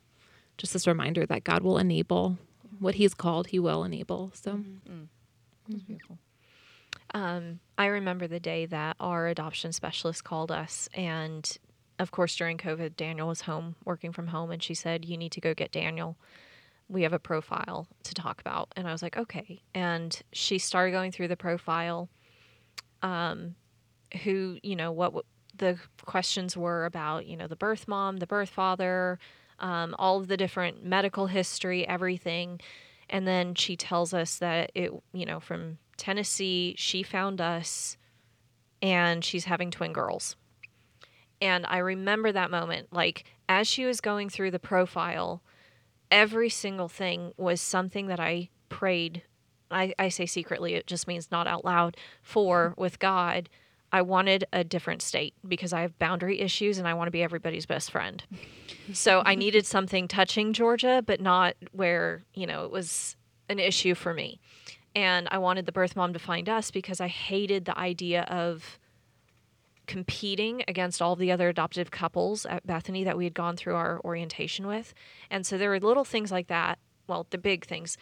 [0.59, 2.38] just this reminder that God will enable
[2.79, 3.49] what He's called.
[3.49, 4.31] He will enable.
[4.35, 4.61] So
[5.68, 6.18] That's beautiful
[7.14, 11.57] Um, I remember the day that our adoption specialist called us, and
[11.99, 15.33] of course, during COVID, Daniel was home working from home, and she said, You need
[15.33, 16.16] to go get Daniel.
[16.89, 18.68] We have a profile to talk about.
[18.77, 19.61] And I was like, Okay.
[19.74, 22.09] And she started going through the profile,
[23.03, 23.55] um,
[24.24, 25.24] who, you know, what w-
[25.57, 29.18] the questions were about, you know, the birth mom, the birth father,
[29.59, 32.61] um, all of the different medical history, everything.
[33.09, 37.96] And then she tells us that it, you know, from Tennessee, she found us
[38.82, 40.36] and she's having twin girls.
[41.40, 45.42] And I remember that moment, like as she was going through the profile,
[46.11, 49.22] every single thing was something that I prayed.
[49.70, 53.48] I, I say secretly, it just means not out loud for with God.
[53.97, 57.22] I wanted a different state because I have boundary issues and I want to be
[57.22, 58.22] everybody's best friend.
[58.92, 63.16] so I needed something touching Georgia, but not where, you know, it was
[63.49, 64.38] an issue for me.
[64.94, 68.78] And I wanted the birth mom to find us because I hated the idea of
[69.86, 73.99] competing against all the other adoptive couples at Bethany that we had gone through our
[74.05, 74.92] orientation with.
[75.30, 77.97] And so there were little things like that, well, the big things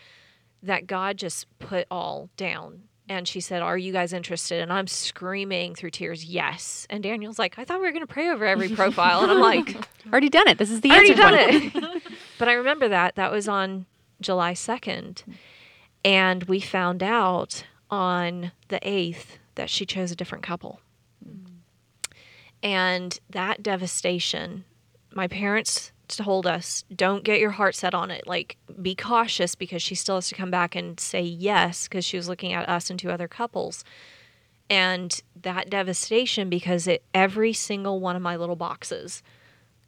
[0.61, 2.88] that God just put all down.
[3.09, 4.61] And she said, Are you guys interested?
[4.61, 6.86] And I'm screaming through tears, Yes.
[6.88, 9.22] And Daniel's like, I thought we were going to pray over every profile.
[9.22, 9.76] And I'm like,
[10.11, 10.59] Already done it.
[10.59, 12.02] This is the I already done it.
[12.38, 13.16] but I remember that.
[13.16, 13.86] That was on
[14.20, 15.22] July 2nd.
[16.05, 20.80] And we found out on the 8th that she chose a different couple.
[21.26, 21.46] Mm.
[22.62, 24.64] And that devastation,
[25.12, 28.26] my parents told us, don't get your heart set on it.
[28.26, 32.16] Like, be cautious because she still has to come back and say yes because she
[32.16, 33.84] was looking at us and two other couples.
[34.70, 39.22] And that devastation, because it every single one of my little boxes,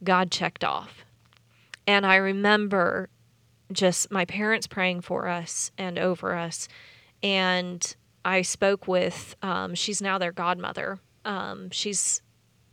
[0.04, 1.04] God checked off.
[1.86, 3.08] And I remember
[3.72, 6.68] just my parents praying for us and over us.
[7.22, 10.98] And I spoke with, um, she's now their godmother.
[11.24, 12.22] Um, she's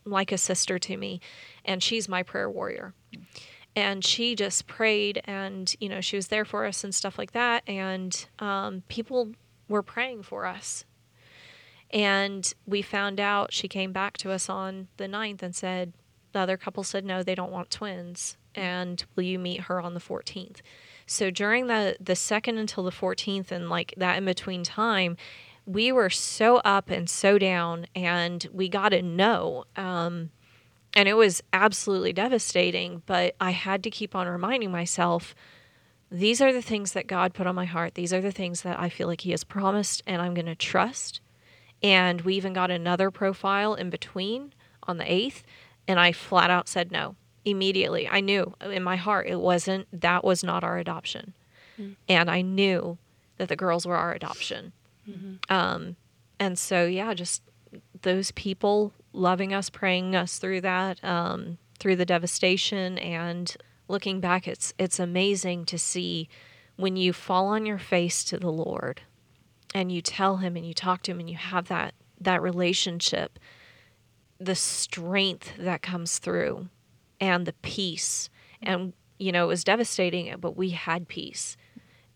[0.05, 1.19] like a sister to me,
[1.65, 2.93] and she's my prayer warrior.
[3.75, 7.31] And she just prayed, and you know, she was there for us and stuff like
[7.31, 7.63] that.
[7.67, 9.31] And um, people
[9.67, 10.85] were praying for us.
[11.89, 15.93] And we found out she came back to us on the 9th and said,
[16.31, 18.37] The other couple said no, they don't want twins.
[18.55, 20.61] And will you meet her on the 14th?
[21.05, 25.17] So during the the second until the 14th and like that in between time,
[25.65, 29.65] we were so up and so down, and we got a no.
[29.75, 30.31] Um,
[30.93, 33.01] and it was absolutely devastating.
[33.05, 35.33] But I had to keep on reminding myself
[36.11, 37.95] these are the things that God put on my heart.
[37.95, 40.55] These are the things that I feel like He has promised, and I'm going to
[40.55, 41.21] trust.
[41.81, 44.53] And we even got another profile in between
[44.83, 45.41] on the 8th,
[45.87, 48.07] and I flat out said no immediately.
[48.07, 51.33] I knew in my heart it wasn't, that was not our adoption.
[52.07, 52.97] And I knew
[53.37, 54.71] that the girls were our adoption.
[55.49, 55.95] Um,
[56.39, 57.41] and so, yeah, just
[58.01, 63.55] those people loving us, praying us through that, um, through the devastation, and
[63.87, 66.29] looking back, it's it's amazing to see
[66.75, 69.01] when you fall on your face to the Lord,
[69.73, 73.39] and you tell Him, and you talk to Him, and you have that that relationship,
[74.39, 76.69] the strength that comes through,
[77.19, 78.29] and the peace,
[78.61, 81.57] and you know it was devastating, but we had peace,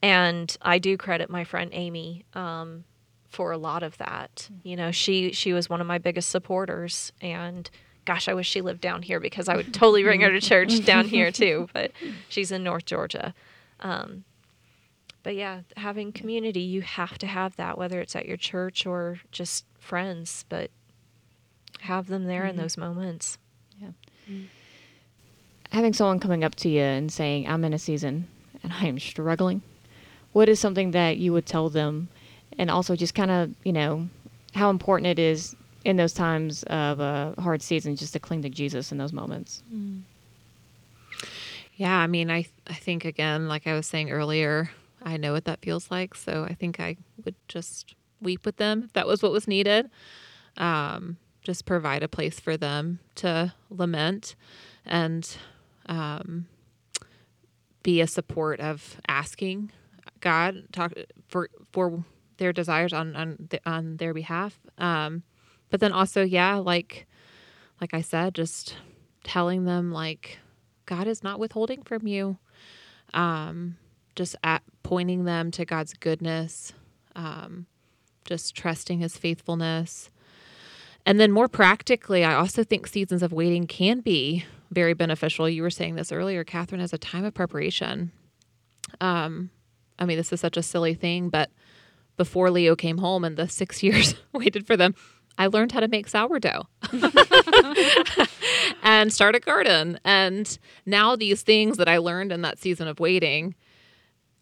[0.01, 2.25] and I do credit my friend Amy.
[2.33, 2.85] Um,
[3.27, 4.49] for a lot of that.
[4.63, 7.69] You know, she she was one of my biggest supporters and
[8.07, 10.83] gosh, I wish she lived down here because I would totally bring her to church
[10.85, 11.91] down here too, but
[12.29, 13.33] she's in North Georgia.
[13.81, 14.23] Um,
[15.23, 19.19] but yeah, having community, you have to have that whether it's at your church or
[19.31, 20.71] just friends, but
[21.81, 23.37] have them there in those moments.
[23.77, 23.89] Yeah.
[25.71, 28.29] Having someone coming up to you and saying, I'm in a season
[28.63, 29.61] and I am struggling,
[30.33, 32.09] what is something that you would tell them?
[32.57, 34.09] And also just kind of, you know,
[34.53, 35.55] how important it is
[35.85, 39.61] in those times of a hard season just to cling to Jesus in those moments.
[41.75, 44.71] Yeah, I mean, I I think again, like I was saying earlier,
[45.03, 46.15] I know what that feels like.
[46.15, 49.89] So I think I would just weep with them if that was what was needed.
[50.57, 54.35] Um, just provide a place for them to lament
[54.85, 55.37] and
[55.85, 56.47] um,
[57.83, 59.71] be a support of asking
[60.27, 60.91] God talk
[61.29, 62.03] for for
[62.35, 64.59] their desires on on the, on their behalf.
[64.77, 65.23] Um,
[65.69, 67.07] but then also, yeah, like
[67.79, 68.75] like I said, just
[69.23, 70.39] telling them like
[70.85, 72.39] God is not withholding from you.
[73.13, 73.77] Um,
[74.17, 76.73] just at pointing them to God's goodness,
[77.15, 77.67] um,
[78.25, 80.09] just trusting His faithfulness.
[81.05, 85.47] And then more practically, I also think seasons of waiting can be very beneficial.
[85.47, 88.11] You were saying this earlier, Catherine, as a time of preparation.
[88.99, 89.51] Um,
[89.99, 91.49] I mean, this is such a silly thing, but
[92.17, 94.95] before Leo came home and the six years waited for them,
[95.37, 96.67] I learned how to make sourdough
[98.83, 99.99] and start a garden.
[100.03, 103.53] And now these things that I learned in that season of waiting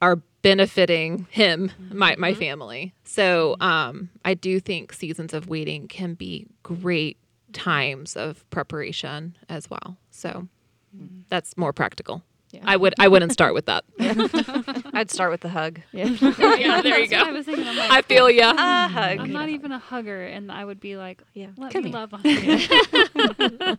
[0.02, 1.98] are benefiting him, mm-hmm.
[1.98, 2.40] my, my mm-hmm.
[2.40, 2.94] family.
[3.04, 7.18] So um, I do think seasons of waiting can be great
[7.52, 9.98] times of preparation as well.
[10.12, 10.48] So
[10.96, 11.22] mm-hmm.
[11.30, 12.24] that's more practical.
[12.56, 12.62] Yeah.
[12.66, 13.84] I would I wouldn't start with that.
[14.94, 15.82] I'd start with the hug.
[15.92, 16.06] Yeah.
[16.22, 17.34] yeah, there you That's what I go.
[17.34, 17.68] was thinking.
[17.68, 18.52] I'm like, I feel ya.
[18.58, 19.20] A hug.
[19.20, 21.48] I'm not even a hugger, and I would be like, Yeah.
[21.58, 22.00] let Come me here.
[22.00, 23.78] love on you.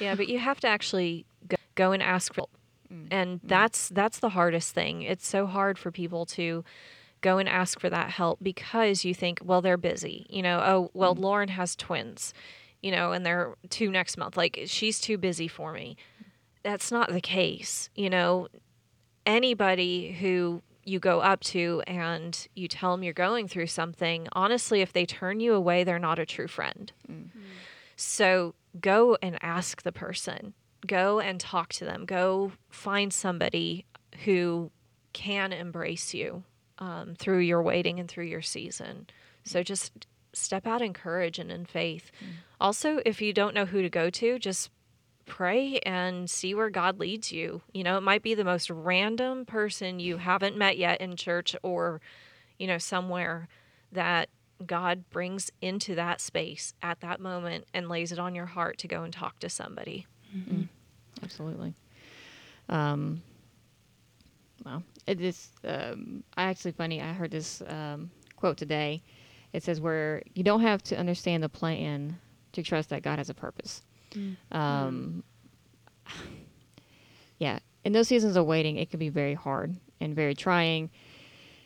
[0.00, 2.50] Yeah, but you have to actually go, go and ask for help.
[2.92, 3.06] Mm.
[3.10, 5.02] And that's that's the hardest thing.
[5.02, 6.64] It's so hard for people to
[7.20, 10.26] go and ask for that help because you think, well, they're busy.
[10.28, 12.34] You know, oh, well, Lauren has twins,
[12.82, 14.36] you know, and they're two next month.
[14.36, 15.96] Like she's too busy for me.
[16.62, 17.90] That's not the case.
[17.94, 18.48] You know,
[19.26, 24.80] anybody who you go up to and you tell them you're going through something, honestly,
[24.80, 26.92] if they turn you away, they're not a true friend.
[27.96, 30.54] So go and ask the person.
[30.86, 32.04] Go and talk to them.
[32.04, 33.84] Go find somebody
[34.24, 34.70] who
[35.12, 36.42] can embrace you
[36.78, 39.06] um, through your waiting and through your season.
[39.44, 42.10] So just step out in courage and in faith.
[42.60, 44.70] Also, if you don't know who to go to, just
[45.32, 47.62] pray and see where God leads you.
[47.72, 51.56] You know, it might be the most random person you haven't met yet in church
[51.62, 52.02] or,
[52.58, 53.48] you know, somewhere
[53.92, 54.28] that
[54.66, 58.88] God brings into that space at that moment and lays it on your heart to
[58.88, 60.06] go and talk to somebody.
[61.22, 61.74] Absolutely.
[62.68, 63.22] Um,
[64.66, 65.48] well, it is.
[65.64, 67.00] Um, I actually funny.
[67.00, 69.02] I heard this um, quote today.
[69.54, 72.18] It says, "Where you don't have to understand the plan
[72.52, 73.82] to trust that God has a purpose."
[74.50, 75.22] Um,
[77.38, 80.90] yeah, in those seasons of waiting, it can be very hard and very trying,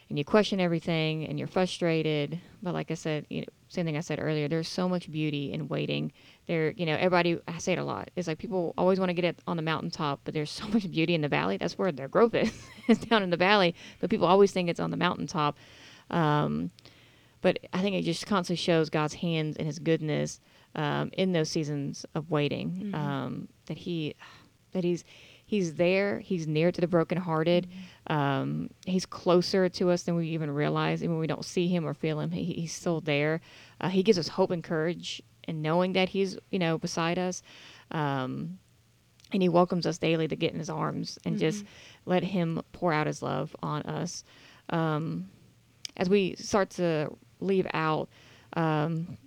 [0.08, 2.40] and you question everything, and you're frustrated.
[2.62, 4.46] But like I said, you know, same thing I said earlier.
[4.46, 6.12] There's so much beauty in waiting.
[6.46, 7.40] There, you know, everybody.
[7.48, 8.10] I say it a lot.
[8.14, 10.90] It's like people always want to get it on the mountaintop, but there's so much
[10.90, 11.56] beauty in the valley.
[11.56, 12.52] That's where their growth is.
[12.88, 15.56] it's down in the valley, but people always think it's on the mountaintop.
[16.10, 16.70] Um,
[17.42, 20.40] but I think it just constantly shows God's hands and His goodness
[20.76, 22.92] um, in those seasons of waiting.
[22.94, 24.14] Um, that He,
[24.72, 25.04] that He's,
[25.44, 26.20] He's there.
[26.20, 27.68] He's near to the brokenhearted.
[28.06, 31.02] Um, he's closer to us than we even realize.
[31.02, 33.40] Even when we don't see Him or feel Him, he, He's still there.
[33.80, 37.42] Uh, he gives us hope and courage in knowing that He's, you know, beside us.
[37.90, 38.58] Um,
[39.32, 41.64] and he welcomes us daily to get in his arms and just
[42.04, 44.22] let him pour out his love on us
[44.70, 45.28] um,
[45.96, 47.10] as we start to
[47.40, 48.08] leave out
[48.54, 49.18] um,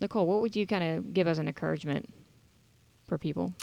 [0.00, 2.08] nicole what would you kind of give as an encouragement
[3.08, 3.54] for people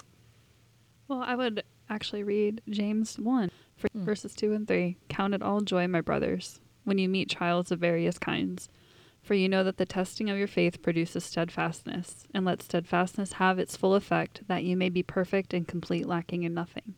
[1.07, 4.03] Well, I would actually read James 1, for hmm.
[4.03, 4.97] verses 2 and 3.
[5.07, 8.69] Count it all joy, my brothers, when you meet trials of various kinds.
[9.21, 13.59] For you know that the testing of your faith produces steadfastness, and let steadfastness have
[13.59, 16.95] its full effect, that you may be perfect and complete, lacking in nothing.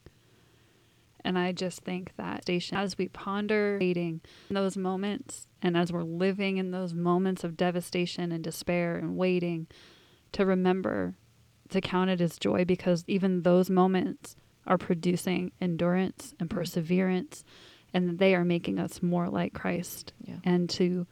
[1.23, 5.91] And I just think that station, as we ponder waiting in those moments, and as
[5.91, 9.67] we're living in those moments of devastation and despair and waiting,
[10.33, 11.15] to remember
[11.69, 14.35] to count it as joy because even those moments
[14.65, 16.57] are producing endurance and mm-hmm.
[16.59, 17.43] perseverance
[17.93, 20.13] and they are making us more like Christ.
[20.23, 20.37] Yeah.
[20.43, 21.07] and to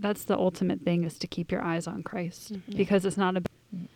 [0.00, 2.76] that's the ultimate thing is to keep your eyes on Christ mm-hmm.
[2.76, 3.86] because it's not about mm-hmm.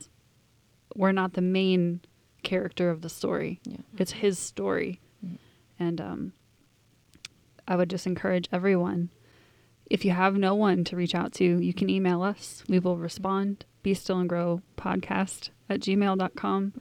[0.97, 2.01] we're not the main
[2.43, 3.61] character of the story.
[3.64, 3.78] Yeah.
[3.99, 5.01] it's his story.
[5.78, 6.32] And um
[7.66, 9.11] I would just encourage everyone
[9.93, 12.64] if you have no one to reach out to, you can email us.
[12.66, 13.66] We will respond.
[13.82, 16.72] Be still and grow podcast at gmail.com.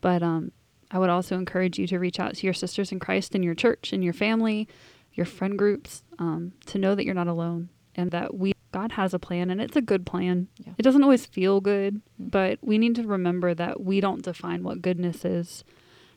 [0.00, 0.52] But um,
[0.90, 3.54] I would also encourage you to reach out to your sisters in Christ in your
[3.54, 4.68] church, in your family,
[5.12, 9.12] your friend groups, um, to know that you're not alone and that we God has
[9.12, 10.48] a plan and it's a good plan.
[10.58, 10.72] Yeah.
[10.78, 14.80] It doesn't always feel good, but we need to remember that we don't define what
[14.80, 15.62] goodness is.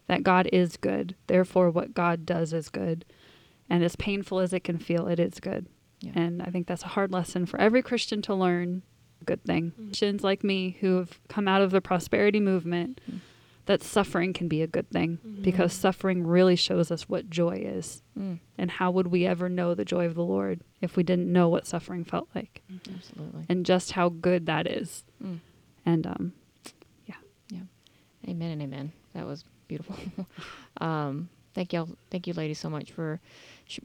[0.07, 1.15] That God is good.
[1.27, 3.03] Therefore, what God does is good.
[3.69, 5.67] And as painful as it can feel, it is good.
[6.01, 6.11] Yeah.
[6.15, 8.83] And I think that's a hard lesson for every Christian to learn.
[9.25, 9.73] Good thing.
[9.75, 13.01] Christians like me who have come out of the prosperity movement,
[13.65, 18.01] that suffering can be a good thing because suffering really shows us what joy is.
[18.17, 21.31] Mm, And how would we ever know the joy of the Lord if we didn't
[21.31, 22.61] know what suffering felt like
[22.95, 25.03] absolutely and just how good that is?
[25.23, 25.39] Mm.
[25.85, 26.33] And um,
[27.05, 27.15] yeah.
[27.49, 27.61] Yeah.
[28.27, 29.95] amen and amen that was beautiful
[30.81, 33.19] um, thank y'all thank you ladies so much for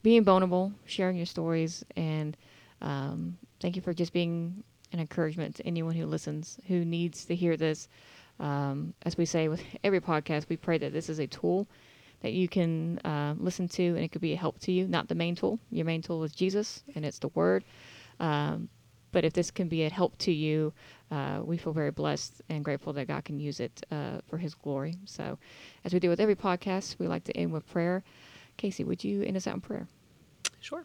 [0.02, 2.36] being vulnerable sharing your stories and
[2.80, 4.62] um, thank you for just being
[4.92, 7.88] an encouragement to anyone who listens who needs to hear this
[8.40, 11.66] um, as we say with every podcast we pray that this is a tool
[12.20, 15.08] that you can uh, listen to and it could be a help to you not
[15.08, 17.64] the main tool your main tool is jesus and it's the word
[18.20, 18.68] um,
[19.14, 20.72] but if this can be a help to you,
[21.12, 24.56] uh, we feel very blessed and grateful that God can use it uh, for His
[24.56, 24.96] glory.
[25.04, 25.38] So,
[25.84, 28.02] as we do with every podcast, we like to end with prayer.
[28.58, 29.86] Kaycee, would you end us out in prayer?
[30.60, 30.84] Sure.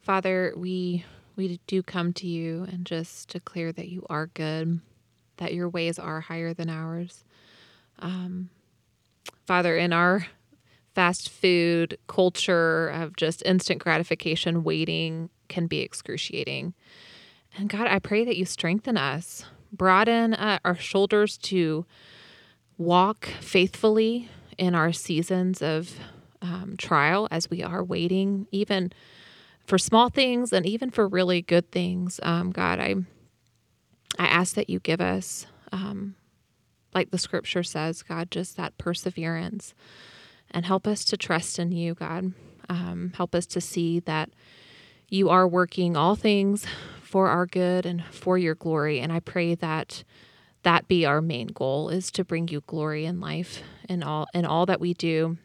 [0.00, 1.04] Father, we
[1.36, 4.80] we do come to you and just declare that you are good,
[5.36, 7.24] that your ways are higher than ours.
[8.00, 8.50] Um,
[9.46, 10.26] Father, in our
[10.94, 16.74] fast food culture of just instant gratification, waiting can be excruciating.
[17.56, 21.86] And God, I pray that you strengthen us, broaden uh, our shoulders to
[22.76, 25.98] walk faithfully in our seasons of
[26.42, 28.92] um, trial as we are waiting, even
[29.64, 32.20] for small things and even for really good things.
[32.22, 32.96] Um, God, I
[34.18, 36.16] I ask that you give us, um,
[36.94, 39.74] like the scripture says, God, just that perseverance,
[40.50, 42.32] and help us to trust in you, God.
[42.68, 44.30] Um, help us to see that
[45.08, 46.66] you are working all things
[47.02, 49.00] for our good and for your glory.
[49.00, 50.04] And I pray that
[50.62, 54.44] that be our main goal is to bring you glory in life and all in
[54.44, 55.36] all that we do.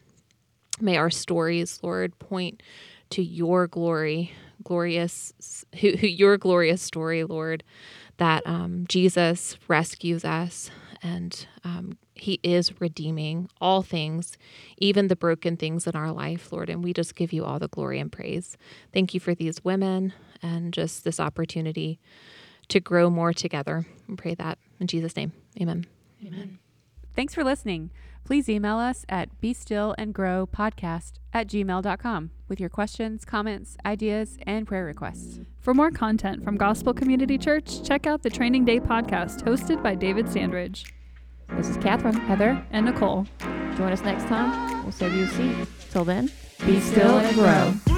[0.80, 2.62] May our stories, Lord, point
[3.10, 5.32] to your glory, glorious
[5.80, 7.62] who, who your glorious story, Lord,
[8.16, 10.70] that um, Jesus rescues us
[11.02, 14.38] and um, he is redeeming all things,
[14.78, 16.70] even the broken things in our life, Lord.
[16.70, 18.56] And we just give you all the glory and praise.
[18.92, 20.12] Thank you for these women
[20.42, 21.98] and just this opportunity
[22.68, 23.86] to grow more together.
[24.08, 25.32] And pray that in Jesus' name.
[25.60, 25.86] Amen.
[26.26, 26.58] Amen.
[27.14, 27.90] Thanks for listening.
[28.24, 33.76] Please email us at be still and grow podcast at gmail.com with your questions, comments,
[33.84, 35.40] ideas, and prayer requests.
[35.60, 39.94] for more content from Gospel Community Church, check out the Training Day podcast hosted by
[39.94, 40.84] David Sandridge
[41.56, 42.16] This is Catherine.
[42.16, 42.64] Heather?
[42.70, 43.26] and Nicole.
[43.76, 44.82] Join us next time.
[44.84, 45.68] We'll save you a seat.
[45.90, 46.30] Till then,
[46.64, 47.94] be still and grow.